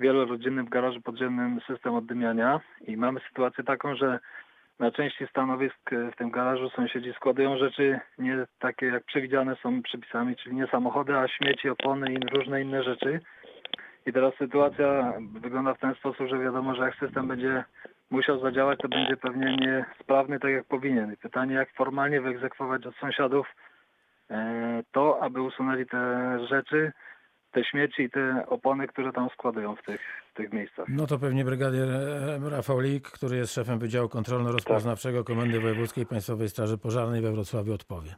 [0.00, 4.18] wielorodzinnym w garażu podziemnym system oddymiania i mamy sytuację taką, że
[4.78, 9.82] na części stanowisk e, w tym garażu sąsiedzi składują rzeczy nie takie jak przewidziane są
[9.82, 13.20] przepisami, czyli nie samochody, a śmieci, opony i różne inne rzeczy.
[14.06, 17.64] I teraz sytuacja wygląda w ten sposób, że wiadomo, że jak system będzie
[18.10, 21.12] musiał zadziałać, to będzie pewnie niesprawny tak jak powinien.
[21.12, 23.46] I pytanie, jak formalnie wyegzekwować od sąsiadów
[24.30, 25.98] e, to, aby usunęli te
[26.46, 26.92] rzeczy,
[27.58, 30.00] te śmieci i te opony, które tam składują w tych,
[30.32, 30.86] w tych miejscach.
[30.88, 31.88] No to pewnie brygadier
[32.50, 38.14] Rafał Lik, który jest szefem Wydziału Kontrolno-Rozpoznawczego Komendy Wojewódzkiej Państwowej Straży Pożarnej we Wrocławiu odpowie.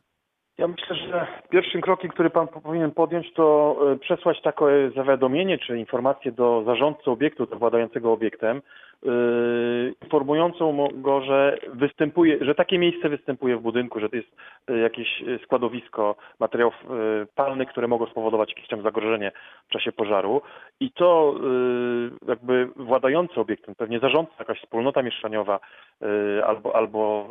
[0.61, 5.79] Ja myślę, że pierwszym krokiem, który pan powinien podjąć, to e, przesłać takie zawiadomienie czy
[5.79, 8.63] informację do zarządcy obiektu, do władającego obiektem,
[9.03, 14.29] yy, informującą go, że występuje, że takie miejsce występuje w budynku, że to jest
[14.69, 19.33] e, jakieś e, składowisko materiałów e, palnych, które mogą spowodować jakieś tam zagrożenie
[19.69, 20.43] w czasie pożaru.
[20.81, 25.61] I to e, jakby władający obiektem, pewnie zarządca, jakaś wspólnota mieszkaniowa
[26.03, 27.29] e, albo, albo,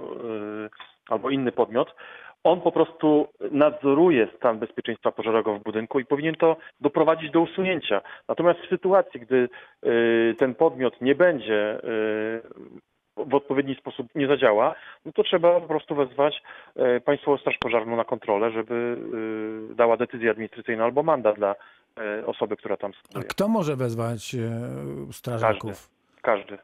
[0.65, 0.69] e,
[1.09, 1.95] albo inny podmiot,
[2.43, 8.01] on po prostu nadzoruje stan bezpieczeństwa pożarowego w budynku i powinien to doprowadzić do usunięcia.
[8.27, 9.49] Natomiast w sytuacji, gdy
[9.85, 12.41] y, ten podmiot nie będzie y,
[13.17, 14.75] w odpowiedni sposób nie zadziała,
[15.05, 16.41] no to trzeba po prostu wezwać
[16.97, 18.97] y, Państwową Straż Pożarną na kontrolę, żeby
[19.75, 21.55] dała decyzję administracyjną albo mandat dla
[22.25, 23.23] osoby, która tam A stoi.
[23.23, 24.35] kto może wezwać
[25.11, 25.89] strażaków?
[26.21, 26.57] Każdy.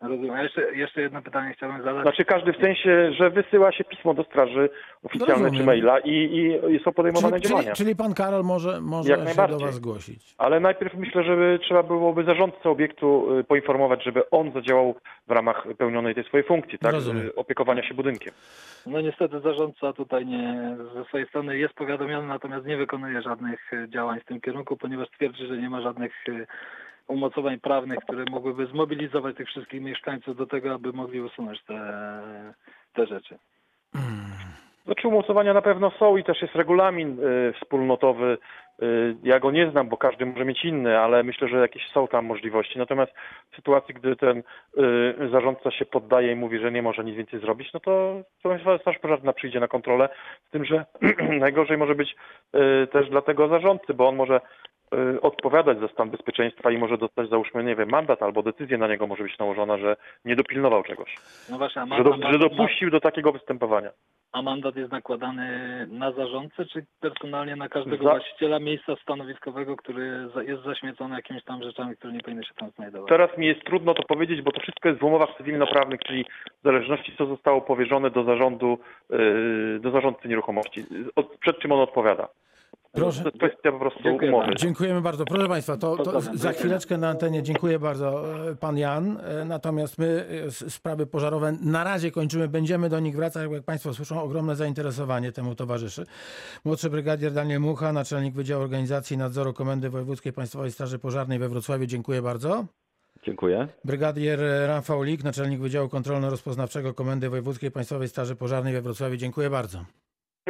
[0.00, 0.34] Rozumiem.
[0.34, 2.02] A jeszcze, jeszcze jedno pytanie chciałbym zadać.
[2.02, 4.68] Znaczy każdy w sensie, że wysyła się pismo do straży
[5.02, 6.12] oficjalne czy maila i,
[6.70, 7.72] i są podejmowane Czyli, czyli, działania.
[7.74, 10.34] czyli pan Karol może, może Jak się do was zgłosić.
[10.38, 14.94] Ale najpierw myślę, żeby trzeba byłoby zarządcę obiektu y, poinformować, żeby on zadziałał
[15.28, 16.92] w ramach pełnionej tej swojej funkcji, tak?
[16.92, 17.26] Rozumiem.
[17.26, 18.32] Y, Opiekowania się budynkiem.
[18.86, 23.88] No niestety zarządca tutaj nie, ze swojej strony jest powiadomiony, natomiast nie wykonuje żadnych e,
[23.88, 26.12] działań w tym kierunku, ponieważ twierdzi, że nie ma żadnych
[27.10, 31.80] umocowań prawnych, które mogłyby zmobilizować tych wszystkich mieszkańców do tego, aby mogli usunąć te,
[32.92, 33.38] te rzeczy.
[34.84, 38.38] Znaczy umocowania na pewno są i też jest regulamin y, wspólnotowy.
[38.82, 42.08] Y, ja go nie znam, bo każdy może mieć inny, ale myślę, że jakieś są
[42.08, 42.78] tam możliwości.
[42.78, 43.12] Natomiast
[43.50, 44.42] w sytuacji, gdy ten y,
[45.32, 48.98] zarządca się poddaje i mówi, że nie może nic więcej zrobić, no to Państwowa Straż
[48.98, 50.08] Pożarna przyjdzie na kontrolę,
[50.48, 50.84] z tym, że
[51.46, 52.16] najgorzej może być
[52.54, 54.40] y, też dla tego zarządcy, bo on może
[55.22, 59.06] odpowiadać za stan bezpieczeństwa i może dostać załóżmy, nie wiem, mandat albo decyzja na niego
[59.06, 61.16] może być nałożona, że nie dopilnował czegoś,
[61.50, 63.90] No właśnie, a, ma, że, do, że dopuścił do takiego występowania.
[64.32, 65.46] a mandat jest nakładany
[65.90, 71.62] na zarządcę, czy personalnie na każdego Za- właściciela miejsca stanowiskowego, który jest zaśmiecony jakimiś tam
[71.62, 73.08] rzeczami, które nie powinny się tam znajdować?
[73.08, 76.24] Teraz mi jest trudno to powiedzieć, bo to wszystko jest w umowach cywilnoprawnych, czyli
[76.60, 78.78] w zależności co zostało powierzone do zarządu,
[79.10, 80.84] yy, do zarządcy nieruchomości,
[81.16, 82.28] od, przed czym on odpowiada.
[82.92, 83.22] Proszę.
[83.22, 84.46] To jest kwestia po prostu Dziękuję umowy.
[84.46, 84.62] bardzo.
[84.64, 85.24] Dziękujemy bardzo.
[85.24, 89.18] Proszę Państwa, to, to za chwileczkę na antenie dziękuję bardzo e, Pan Jan.
[89.24, 92.48] E, Natomiast my e, sprawy pożarowe na razie kończymy.
[92.48, 96.06] Będziemy do nich wracać, bo jak Państwo słyszą, ogromne zainteresowanie temu towarzyszy.
[96.64, 101.48] Młodszy brygadier Daniel Mucha, naczelnik Wydziału Organizacji i Nadzoru Komendy Wojewódzkiej Państwowej Straży Pożarnej we
[101.48, 101.86] Wrocławiu.
[101.86, 102.64] Dziękuję bardzo.
[103.22, 103.68] Dziękuję.
[103.84, 109.16] Brygadier Rafał Lik, naczelnik Wydziału Kontrolno-Rozpoznawczego Komendy Wojewódzkiej Państwowej Straży Pożarnej we Wrocławiu.
[109.16, 109.84] Dziękuję bardzo.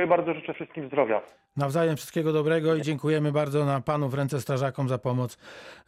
[0.00, 1.22] Dziękuję bardzo, życzę wszystkim zdrowia.
[1.56, 5.36] Nawzajem wszystkiego dobrego i dziękujemy bardzo na panu w ręce strażakom za pomoc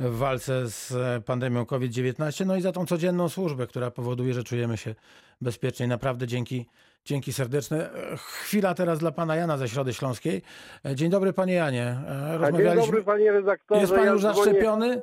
[0.01, 4.45] w walce z e, pandemią COVID-19, no i za tą codzienną służbę, która powoduje, że
[4.45, 4.95] czujemy się
[5.41, 5.89] bezpieczniej.
[5.89, 6.67] Naprawdę dzięki,
[7.05, 7.77] dzięki serdeczne.
[7.79, 10.43] E, Chwila teraz dla pana Jana ze Środy Śląskiej.
[10.87, 11.97] E, Dzień dobry panie Janie.
[12.09, 12.87] A dzień Rozmawialiśmy...
[12.87, 13.81] dobry panie redaktorze.
[13.81, 15.03] Jest pan już zaszczepiony?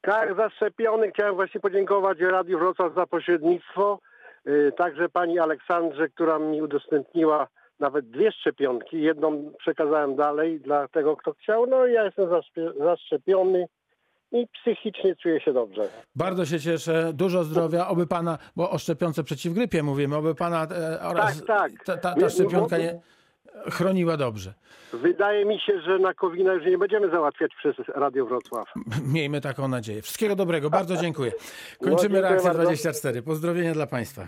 [0.00, 1.10] Tak, zaszczepiony.
[1.10, 3.98] Chciałem właśnie podziękować Radiu Wrocław za pośrednictwo.
[4.44, 7.48] Yy, Także pani Aleksandrze, która mi udostępniła
[7.82, 9.00] nawet dwie szczepionki.
[9.00, 11.66] Jedną przekazałem dalej dla tego, kto chciał.
[11.66, 12.28] No i ja jestem
[12.78, 13.66] zaszczepiony
[14.32, 15.88] i psychicznie czuję się dobrze.
[16.14, 17.12] Bardzo się cieszę.
[17.12, 17.88] Dużo zdrowia.
[17.88, 21.72] Oby pana, bo o szczepionce przeciw grypie mówimy, oby pana e, oraz tak.
[21.84, 23.00] Ta, ta, ta nie szczepionka nie
[23.70, 24.54] chroniła dobrze.
[24.92, 28.68] Wydaje mi się, że na covid już nie będziemy załatwiać przez Radio Wrocław.
[29.14, 30.02] Miejmy taką nadzieję.
[30.02, 30.70] Wszystkiego dobrego.
[30.70, 31.32] Bardzo dziękuję.
[31.78, 32.62] Kończymy dziękuję reakcję bardzo.
[32.62, 33.22] 24.
[33.22, 34.26] Pozdrowienia dla Państwa.